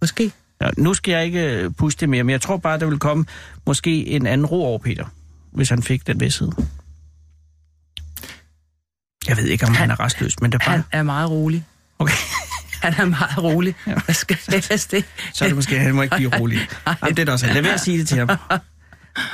[0.00, 0.32] Måske.
[0.62, 2.98] Ja, nu skal jeg ikke øh, puste det mere, men jeg tror bare, der vil
[2.98, 3.24] komme
[3.66, 5.04] måske en anden ro over Peter,
[5.52, 6.50] hvis han fik den vidshed.
[9.28, 10.76] Jeg ved ikke, om han, han Han- er restløs, men det er bare...
[10.76, 11.64] Han er meget rolig.
[11.98, 12.12] Okay.
[12.82, 13.74] Han er meget rolig.
[13.86, 13.94] Ja.
[14.04, 15.04] Hvad skal jeg det?
[15.34, 16.58] Så er det måske, han må ikke blive rolig.
[16.86, 17.46] Jamen, det er da også.
[17.46, 18.38] Lad være at sige det til ham.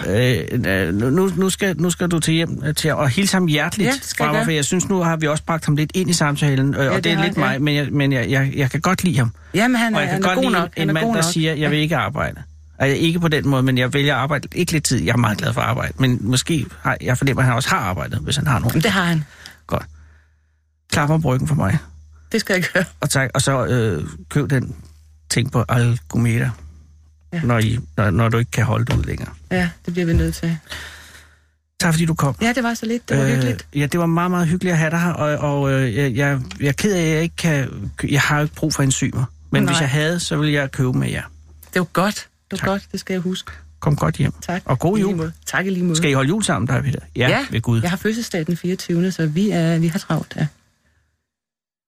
[0.07, 3.47] Øh, øh, nu, nu, skal, nu skal du til hjem øh, til at hilse ham
[3.47, 6.11] hjerteligt Ja, skal fra for jeg synes, nu har vi også bragt ham lidt ind
[6.11, 7.40] i samtalen, øh, og det det er lidt jeg, ja.
[7.40, 9.32] mig, men, jeg, men jeg, jeg, jeg kan godt lide ham.
[9.55, 10.70] Jamen, han er, Og jeg kan han er godt god lide nok.
[10.76, 11.24] En er mand, der nok.
[11.24, 12.42] siger, jeg vil ikke arbejde.
[12.78, 15.05] Altså, ikke på den måde, men jeg vælger at arbejde ikke lidt tid.
[15.05, 17.68] Jeg er meget glad for at arbejde, men måske har, jeg fornemmer, at han også
[17.68, 18.82] har arbejdet, hvis han har nogen.
[18.82, 19.24] Det har han.
[19.66, 19.86] Godt.
[20.92, 21.78] Klap om ryggen for mig,
[22.33, 22.85] Det skal jeg gøre.
[23.01, 24.77] og, tak, og så øh, køb den
[25.31, 26.51] ting på Algometa,
[27.33, 27.41] Ja.
[27.41, 29.29] når, I, når, når du ikke kan holde det ud længere.
[29.51, 30.59] Ja, det bliver vi nødt til.
[31.81, 32.35] Tak fordi du kom.
[32.41, 33.09] Ja, det var så lidt.
[33.09, 33.66] Det var øh, hyggeligt.
[33.74, 36.41] Ja, det var meget, meget hyggeligt at have dig her, og, og øh, jeg, jeg,
[36.61, 37.91] jeg er ked af, at jeg ikke kan...
[38.09, 39.72] Jeg har jo ikke brug for enzymer, men Nej.
[39.72, 41.22] hvis jeg havde, så ville jeg købe med jer.
[41.74, 42.14] Det var godt.
[42.14, 42.66] Det var Tak.
[42.66, 42.87] godt.
[42.93, 43.51] Det skal jeg huske.
[43.81, 44.33] Kom godt hjem.
[44.43, 44.62] Tak.
[44.64, 45.16] Og god lige jul.
[45.16, 45.33] måde.
[45.47, 45.97] Tak i lige måde.
[45.97, 46.99] Skal I holde jul sammen, der Peter?
[47.16, 47.81] Ja, ja, ved Gud.
[47.83, 49.12] jeg har fødselsdag den 24.
[49.12, 50.47] Så vi, er, vi har travlt, ja.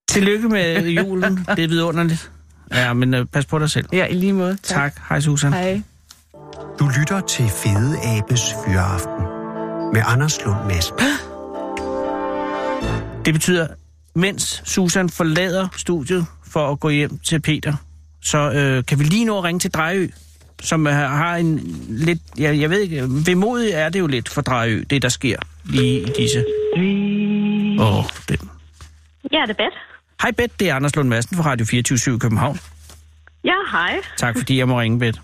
[0.08, 1.44] Tillykke med julen.
[1.56, 2.30] Det er vidunderligt.
[2.74, 3.86] Ja, men øh, pas på dig selv.
[3.92, 4.58] Ja, i lige måde.
[4.62, 4.94] Tak.
[4.94, 5.02] tak.
[5.08, 5.52] Hej, Susan.
[5.52, 5.82] Hej.
[6.78, 9.24] Du lytter til Fede Abes Fyraften
[9.92, 10.94] med Anders Lund Madsen.
[13.24, 13.66] Det betyder,
[14.14, 17.74] mens Susan forlader studiet for at gå hjem til Peter,
[18.22, 20.08] så øh, kan vi lige nå at ringe til Drejø,
[20.60, 22.18] som øh, har en lidt...
[22.38, 26.00] Jeg, jeg ved ikke, vemodig er det jo lidt for Drejø, det der sker lige
[26.00, 26.44] i disse...
[27.80, 28.40] Åh, oh, det.
[29.32, 29.87] Ja, det er Beth.
[30.22, 32.58] Hej Bet, det er Anders Lund Madsen fra Radio 24 i København.
[33.44, 33.96] Ja, hej.
[34.16, 35.20] Tak fordi jeg må ringe, Bet.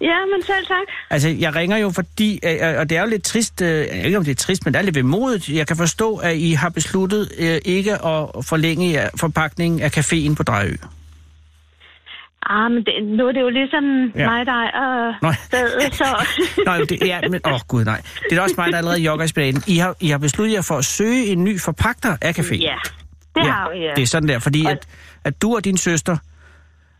[0.00, 0.86] Ja, men selv tak.
[1.10, 4.04] Altså, jeg ringer jo fordi, øh, og det er jo lidt trist, øh, jeg ved
[4.04, 5.48] ikke om det er trist, men det er lidt vemodigt.
[5.48, 10.42] Jeg kan forstå, at I har besluttet øh, ikke at forlænge forpakningen af caféen på
[10.42, 10.74] Drejø.
[12.50, 13.84] Ah, men det, nu er det jo ligesom
[14.16, 14.30] Ja.
[14.30, 15.32] mig, dig og Nå.
[15.32, 16.26] stedet, så...
[16.66, 18.02] Nej, det, ja, men åh oh, gud nej.
[18.30, 19.62] Det er også mig, der allerede jogger i spinaten.
[19.66, 22.60] I har, I har besluttet jer for at søge en ny forpagter af caféen.
[22.62, 22.76] ja,
[23.40, 23.52] det ja.
[23.52, 23.92] har vi, ja.
[23.96, 24.88] Det er sådan der, fordi Og- at,
[25.24, 26.16] at du og din søster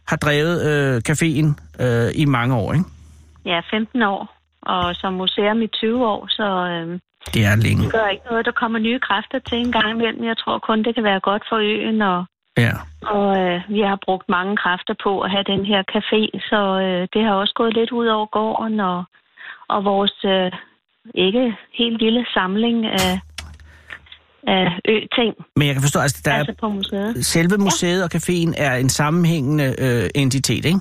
[0.08, 1.48] har drevet øh, caféen
[1.84, 2.84] øh, i mange år, ikke?
[3.44, 4.34] Ja, 15 år.
[4.62, 7.00] Og som museum i 20 år, så øh,
[7.34, 7.82] Det er længe.
[7.84, 10.24] det gør ikke noget, der kommer nye kræfter til en gang imellem.
[10.24, 12.24] Jeg tror kun, det kan være godt for øen, og,
[12.58, 12.72] Ja.
[13.02, 16.20] og øh, vi har brugt mange kræfter på at have den her café,
[16.50, 19.04] så øh, det har også gået lidt ud over gården og,
[19.68, 20.52] og vores øh,
[21.14, 23.20] ikke helt lille samling af,
[24.46, 27.26] af ø-ting, Men jeg kan forstå, altså, der altså på museet.
[27.26, 30.80] selve museet og caféen er en sammenhængende øh, entitet, ikke?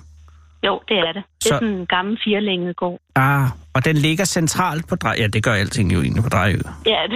[0.65, 1.23] Jo, det er det.
[1.37, 2.99] Det Så- er sådan en gammel firelænget gård.
[3.15, 5.21] Ah, og den ligger centralt på Drejø.
[5.21, 6.57] Ja, det gør alting jo egentlig på Drejø.
[6.85, 6.97] Ja,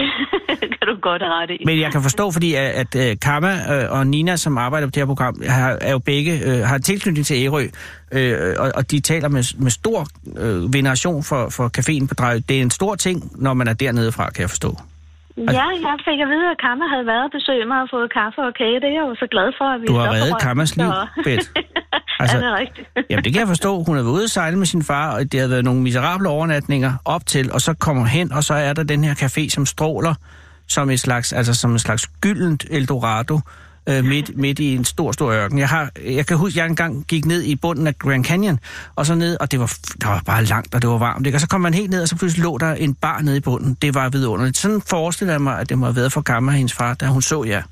[0.49, 1.63] det kan du godt have ret i.
[1.65, 4.91] Men jeg kan forstå, fordi at, at øh, Kamma øh, og Nina, som arbejder på
[4.91, 7.67] det her program, har, er jo begge øh, har tilknytning til Ærø,
[8.11, 12.39] øh, og, og de taler med, med stor øh, veneration for, for caféen på Drejø.
[12.49, 14.77] Det er en stor ting, når man er dernede fra, kan jeg forstå.
[15.37, 18.39] Ja, jeg fik at vide, at Kammer havde været og besøgt mig og fået kaffe
[18.49, 18.75] og kage.
[18.81, 20.91] Det er jeg jo så glad for, at vi Du har reddet Kammers liv,
[21.25, 21.47] Beth.
[22.19, 22.37] Altså...
[22.37, 22.87] Ja, det er rigtigt.
[23.09, 23.83] Jamen, det kan jeg forstå.
[23.83, 26.29] Hun har været ude at sejle med sin far, og det har været nogle miserable
[26.29, 29.49] overnatninger op til, og så kommer hun hen, og så er der den her café,
[29.49, 30.13] som stråler
[30.67, 33.39] som et slags, altså som et slags gyldent Eldorado,
[33.89, 35.59] øh, midt, midt i en stor, stor ørken.
[35.59, 38.59] Jeg, har, jeg kan huske, at jeg engang gik ned i bunden af Grand Canyon,
[38.95, 41.25] og så ned, og det var, det var bare langt, og det var varmt.
[41.25, 41.35] Ikke?
[41.35, 43.39] Og så kom man helt ned, og så pludselig lå der en bar nede i
[43.39, 43.77] bunden.
[43.81, 44.57] Det var vidunderligt.
[44.57, 47.21] Sådan forestiller jeg mig, at det må have været for gammel hendes far, da hun
[47.21, 47.63] så jer.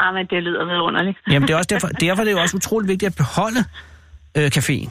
[0.00, 1.18] Ah, men det lyder vidunderligt.
[1.30, 3.64] Jamen, det er også derfor, derfor er det jo også utroligt vigtigt at beholde
[4.34, 4.90] øh, caféen.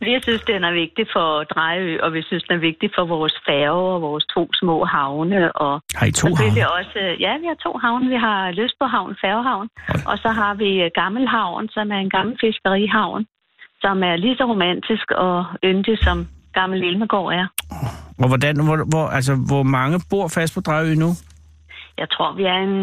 [0.00, 3.34] Vi synes, den er vigtig for Drejø, og vi synes, den er vigtig for vores
[3.48, 5.52] færge og vores to små havne.
[5.52, 6.78] Og Har I to selvfølgelig havne?
[6.78, 8.08] også, ja, vi har to havne.
[8.08, 10.00] Vi har Løsborghavn, Færgehavn, Oj.
[10.10, 13.26] og så har vi øh, Gammelhavn, som er en gammel fiskerihavn,
[13.80, 17.46] som er lige så romantisk og yndig som Gammel Ilmegård er.
[18.22, 21.10] Og hvordan, hvor, hvor, altså, hvor mange bor fast på Drejø nu?
[21.98, 22.76] Jeg tror, vi er en...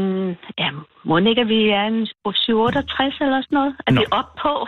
[0.57, 0.69] Ja,
[1.03, 3.75] må ikke, at vi er en 68 eller sådan noget.
[3.87, 3.99] Er Nå.
[4.01, 4.67] vi op på?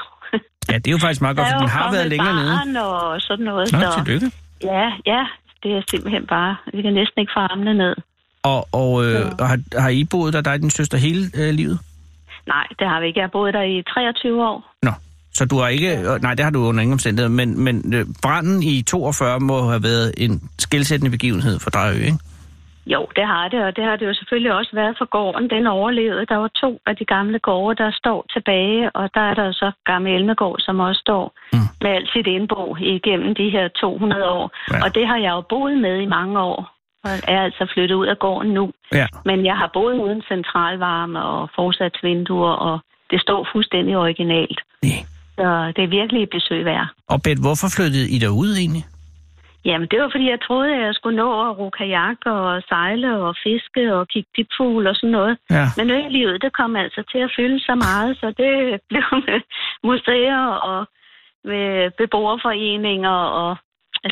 [0.71, 2.85] Ja, det er jo faktisk meget godt, for den har været længere nede.
[2.85, 3.71] og sådan noget.
[3.71, 4.31] Nå, så, tillykke.
[4.63, 5.23] ja, ja,
[5.63, 6.55] det er simpelthen bare...
[6.73, 7.95] Vi kan næsten ikke få armene ned.
[8.43, 11.53] Og, og, øh, og har, har I boet der, dig og din søster, hele øh,
[11.53, 11.79] livet?
[12.47, 13.19] Nej, det har vi ikke.
[13.19, 14.73] Jeg har boet der i 23 år.
[14.83, 14.91] Nå,
[15.33, 16.19] så du har ikke...
[16.21, 19.83] Nej, det har du under ingen omstændigheder, men, men øh, branden i 42 må have
[19.83, 22.17] været en skældsættende begivenhed for Drejø, ikke?
[22.93, 25.49] Jo, det har det, og det har det jo selvfølgelig også været for gården.
[25.49, 26.25] Den overlevede.
[26.25, 29.71] Der var to af de gamle gårde, der står tilbage, og der er der så
[29.85, 31.59] gamle Elmegård, som også står mm.
[31.81, 34.51] med alt sit indbo igennem de her 200 år.
[34.71, 34.83] Ja.
[34.83, 36.59] Og det har jeg jo boet med i mange år,
[37.03, 38.71] og er altså flyttet ud af gården nu.
[38.93, 39.07] Ja.
[39.25, 42.79] Men jeg har boet uden centralvarme og forsatsvinduer, og
[43.11, 44.59] det står fuldstændig originalt.
[44.83, 44.91] Nej.
[45.37, 46.87] Så det er virkelig et besøg værd.
[47.07, 48.85] Og Bet, hvorfor flyttede I derud egentlig?
[49.65, 53.17] Jamen, det var fordi, jeg troede, at jeg skulle nå at ro kajak og sejle
[53.17, 55.37] og fiske og kigge dipfugl og sådan noget.
[55.49, 55.65] Ja.
[55.77, 58.53] Men ølivet, det kom altså til at fylde så meget, så det
[58.89, 59.41] blev med
[59.83, 60.87] museer og
[61.43, 63.57] med beboerforeninger og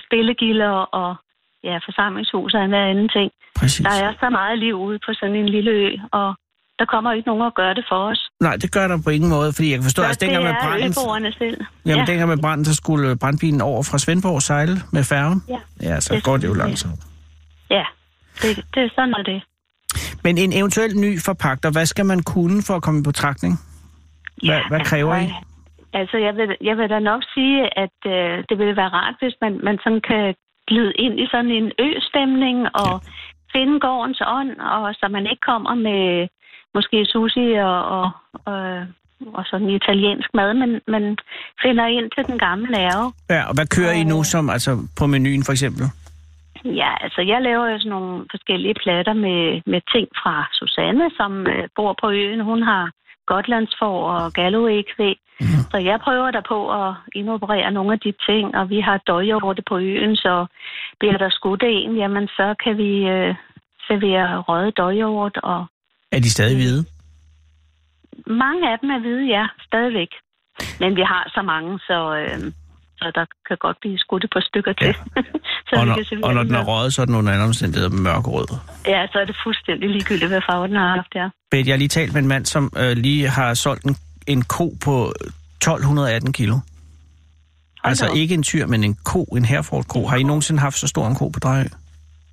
[0.05, 1.15] spillegilder og
[1.63, 3.31] ja, forsamlingshus og en anden ting.
[3.59, 3.85] Præcis.
[3.85, 6.35] Der er så meget liv ude på sådan en lille ø, og
[6.80, 8.30] der kommer ikke nogen at gøre det for os.
[8.41, 10.51] Nej, det gør der på ingen måde, fordi jeg kan forstå, at det dengang med
[10.51, 10.89] er branden...
[10.89, 11.57] øboerne selv.
[11.86, 12.11] Jamen, ja.
[12.11, 15.43] dengang med branden, så skulle brandbilen over fra Svendborg sejle med færgen.
[15.49, 15.59] Ja.
[15.82, 16.57] Ja, så Det går det jo det.
[16.57, 16.99] langsomt.
[17.69, 17.86] ja,
[18.41, 19.41] det, det er sådan, er det.
[20.23, 23.53] Men en eventuel ny forpagter, hvad skal man kunne for at komme i betragtning?
[24.47, 25.19] Hvad, hvad kræver I?
[25.19, 25.36] altså,
[25.93, 29.36] Altså, jeg vil, jeg vil da nok sige, at øh, det ville være rart, hvis
[29.41, 30.36] man, man sådan kan
[30.67, 33.09] glide ind i sådan en ø-stemning og ja.
[33.55, 36.28] finde gårdens ånd, og så man ikke kommer med
[36.78, 38.05] måske sushi og, og,
[38.45, 38.59] og,
[39.38, 41.17] og sådan italiensk mad, men man
[41.63, 43.05] finder ind til den gamle nerve.
[43.30, 45.86] Ja, og hvad kører I nu som, altså på menuen for eksempel?
[46.82, 51.47] Ja, altså jeg laver jo sådan nogle forskellige platter med, med ting fra Susanne, som
[51.47, 52.41] øh, bor på øen.
[52.41, 52.91] Hun har
[53.25, 55.17] Gotlandsfor og Galloway-kvæg.
[55.39, 55.63] Mm.
[55.71, 59.63] Så jeg prøver der på at indoperere nogle af de ting, og vi har døjhjorte
[59.69, 60.45] på øen, så
[60.99, 63.36] bliver der skudt en, jamen så kan vi øh,
[63.88, 65.65] servere røget døjhjort, og
[66.12, 66.86] Er de stadig hvide?
[68.30, 70.12] mange af dem er hvide, ja, stadigvæk.
[70.80, 72.51] Men vi har så mange, så, øh,
[72.97, 74.93] så der kan godt blive skudt et par stykker til.
[75.70, 77.89] så Og når, kan og når den er røget, så er den under andre omstændigheder
[77.89, 78.47] mørkerød.
[78.88, 81.30] Ja, så er det fuldstændig ligegyldigt, hvad farve den har haft, ja.
[81.51, 83.95] Bet, jeg har lige talt med en mand, som øh, lige har solgt en,
[84.28, 85.14] en ko på
[85.58, 86.58] 1218 kilo.
[87.84, 88.18] Altså da op.
[88.18, 90.08] ikke en tyr, men en ko, en herford-ko.
[90.08, 91.64] Har I nogensinde haft så stor en ko på Drejø?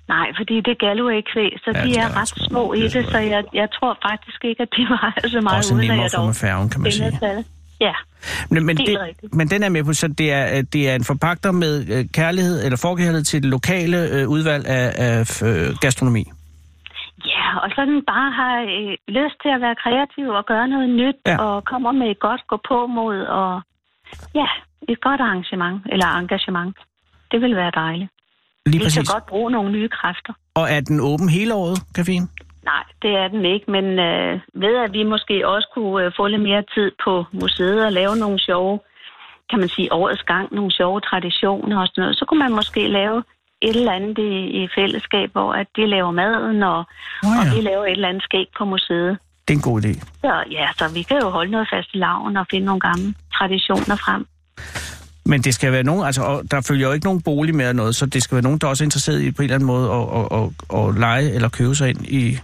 [0.07, 3.05] Nej, fordi det er Galloway-kvæg, så Ja, de er er ret sgu- små i det
[3.11, 6.33] så jeg, jeg tror faktisk ikke, at de vejer så meget Også nemmere dog med
[6.33, 7.45] færgen, kan man sige.
[7.81, 7.93] Ja,
[8.49, 9.33] Men, men, det, rigtigt.
[9.35, 12.05] men den er med på, så det er, øh, det er en forpagter med øh,
[12.13, 16.23] kærlighed, eller forkærlighed til det lokale øh, udvalg af, af øh, gastronomi.
[17.25, 21.15] ja og sådan bare har øh, lyst til at være kreativ og gøre noget nyt,
[21.25, 21.37] ja.
[21.45, 23.61] og kommer med et godt gå på mod, og
[24.35, 24.47] ja,
[24.89, 26.75] et godt arrangement, eller engagement.
[27.31, 28.11] Det vil være dejligt.
[28.65, 29.09] Lige Vi præcis.
[29.09, 30.33] kan godt bruge nogle nye kræfter.
[30.55, 32.25] Og er den åben hele året, caféen?
[32.71, 36.27] Nej, det er den ikke, men øh, ved at vi måske også kunne øh, få
[36.27, 38.79] lidt mere tid på museet og lave nogle sjove,
[39.49, 42.87] kan man sige, årets gang, nogle sjove traditioner og sådan noget, så kunne man måske
[42.87, 43.23] lave
[43.61, 46.85] et eller andet i, i fællesskab, hvor at de laver maden, og, oh,
[47.23, 47.39] ja.
[47.39, 49.17] og vi laver et eller andet skæg på museet.
[49.47, 49.93] Det er en god idé.
[50.21, 53.13] Så ja, så vi kan jo holde noget fast i laven og finde nogle gamle
[53.37, 54.25] traditioner frem.
[55.25, 57.73] Men det skal være nogen, altså, og der følger jo ikke nogen bolig med eller
[57.73, 59.67] noget, så det skal være nogen, der også er interesseret i på en eller anden
[59.67, 62.37] måde at, at, at, at lege eller købe sig ind i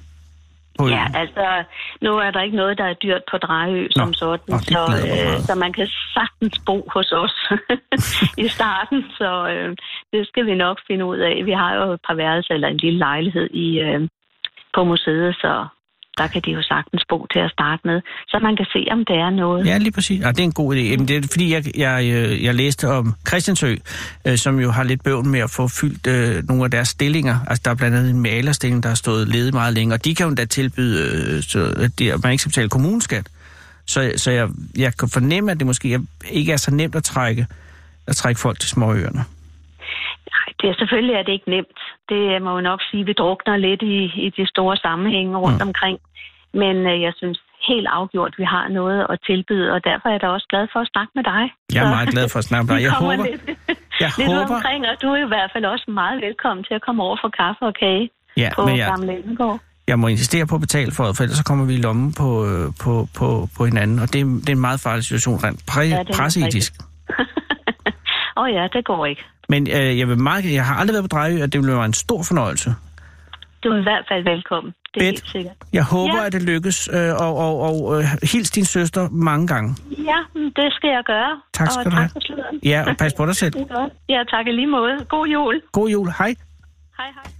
[0.77, 0.93] på øen.
[0.93, 1.63] Ja, altså,
[2.01, 4.81] nu er der ikke noget, der er dyrt på Drejø som Nå, sådan, nå, så,
[5.07, 7.35] øh, så man kan sagtens bo hos os
[8.45, 9.69] i starten, så øh,
[10.13, 11.45] det skal vi nok finde ud af.
[11.45, 14.09] Vi har jo et par værelser eller en lille lejlighed i, øh,
[14.75, 15.67] på museet, så
[16.21, 17.97] der kan de jo sagtens bo til at starte med,
[18.27, 19.65] så man kan se, om det er noget.
[19.65, 20.21] Ja, lige præcis.
[20.21, 20.79] Ja, det er en god idé.
[20.79, 23.75] Jamen, det er fordi, jeg, jeg, øh, jeg læste om Christiansø,
[24.27, 27.37] øh, som jo har lidt bøvn med at få fyldt øh, nogle af deres stillinger.
[27.47, 30.15] Altså, der er blandt andet en malerstilling, der har stået ledet meget længe, og de
[30.15, 30.97] kan jo da tilbyde,
[31.35, 33.27] øh, så, at de, at man ikke skal betale kommuneskat.
[33.85, 34.47] Så, så jeg,
[34.77, 35.99] jeg kan fornemme, at det måske
[36.29, 37.47] ikke er så nemt at trække,
[38.07, 39.25] at trække folk til småøerne.
[40.35, 41.79] Nej, det er selvfølgelig er det ikke nemt.
[42.09, 45.67] Det må jeg nok sige, vi drukner lidt i, i de store sammenhænge rundt Mm.
[45.67, 45.97] omkring.
[46.53, 50.21] Men øh, jeg synes helt afgjort, vi har noget at tilbyde, og derfor er jeg
[50.21, 51.43] da også glad for at snakke med dig.
[51.73, 52.83] Jeg er Så meget glad for at snakke med dig.
[52.87, 53.41] Jeg håber, lidt,
[54.03, 56.81] jeg lidt håber, omkring, og du er i hvert fald også meget velkommen til at
[56.81, 59.59] komme over for kaffe og kage ja, på men jeg, Gamle Elmegård.
[59.87, 62.13] jeg må insistere på at betale for det, for ellers så kommer vi i lommen
[62.21, 65.35] på, øh, på, på, på hinanden, og det er, det er en meget farlig situation,
[65.43, 66.73] rent pre, Ja, presseetisk.
[68.41, 69.23] Åh oh ja, det går ikke.
[69.49, 71.85] Men øh, jeg, vil meget, jeg har aldrig været på Drejø, og det vil være
[71.85, 72.75] en stor fornøjelse.
[73.63, 74.73] Du er i hvert fald velkommen.
[74.93, 75.05] Det er Bedt.
[75.05, 75.53] helt sikkert.
[75.73, 76.25] Jeg håber, Ja.
[76.25, 79.75] at det lykkes, øh, og, og, og øh, hils din søster mange gange.
[79.97, 80.17] Ja,
[80.55, 81.41] det skal jeg gøre.
[81.53, 82.09] Tak og skal du tak have.
[82.09, 82.67] for.
[82.67, 83.53] Ja, og pas på dig selv.
[84.09, 85.05] Ja, tak i lige måde.
[85.09, 85.61] God jul.
[85.71, 86.07] God jul.
[86.17, 86.35] Hej.
[86.97, 87.31] Hej, hej.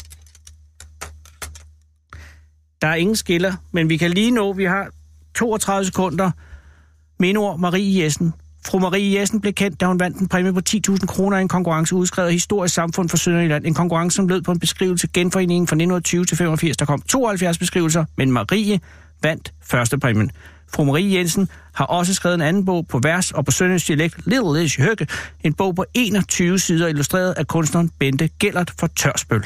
[2.82, 4.88] Der er ingen skiller, men vi kan lige nå, vi har
[5.36, 6.32] 32 sekunder.
[7.20, 8.34] Minord Marie Jessen
[8.66, 11.48] Fru Marie Jessen blev kendt, da hun vandt en præmie på 10.000 kroner i en
[11.48, 13.66] konkurrence udskrevet af Historisk Samfund for Sønderjylland.
[13.66, 16.78] En konkurrence, som lød på en beskrivelse genforeningen fra 1920 til 85.
[16.78, 18.80] Der kom 72 beskrivelser, men Marie
[19.24, 20.32] vandt første præmien.
[20.74, 24.16] Fru Marie Jensen har også skrevet en anden bog på vers og på sønderjysk dialekt,
[24.26, 25.08] Little Lish Høgge,
[25.44, 29.44] en bog på 21 sider illustreret af kunstneren Bente Gellert for Tørspøl.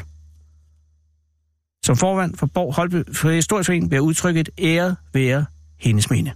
[1.85, 5.45] Som forvand for Borg Holbe for Historisk Forening vil jeg udtrykke et æret være
[5.79, 6.33] hendes mene.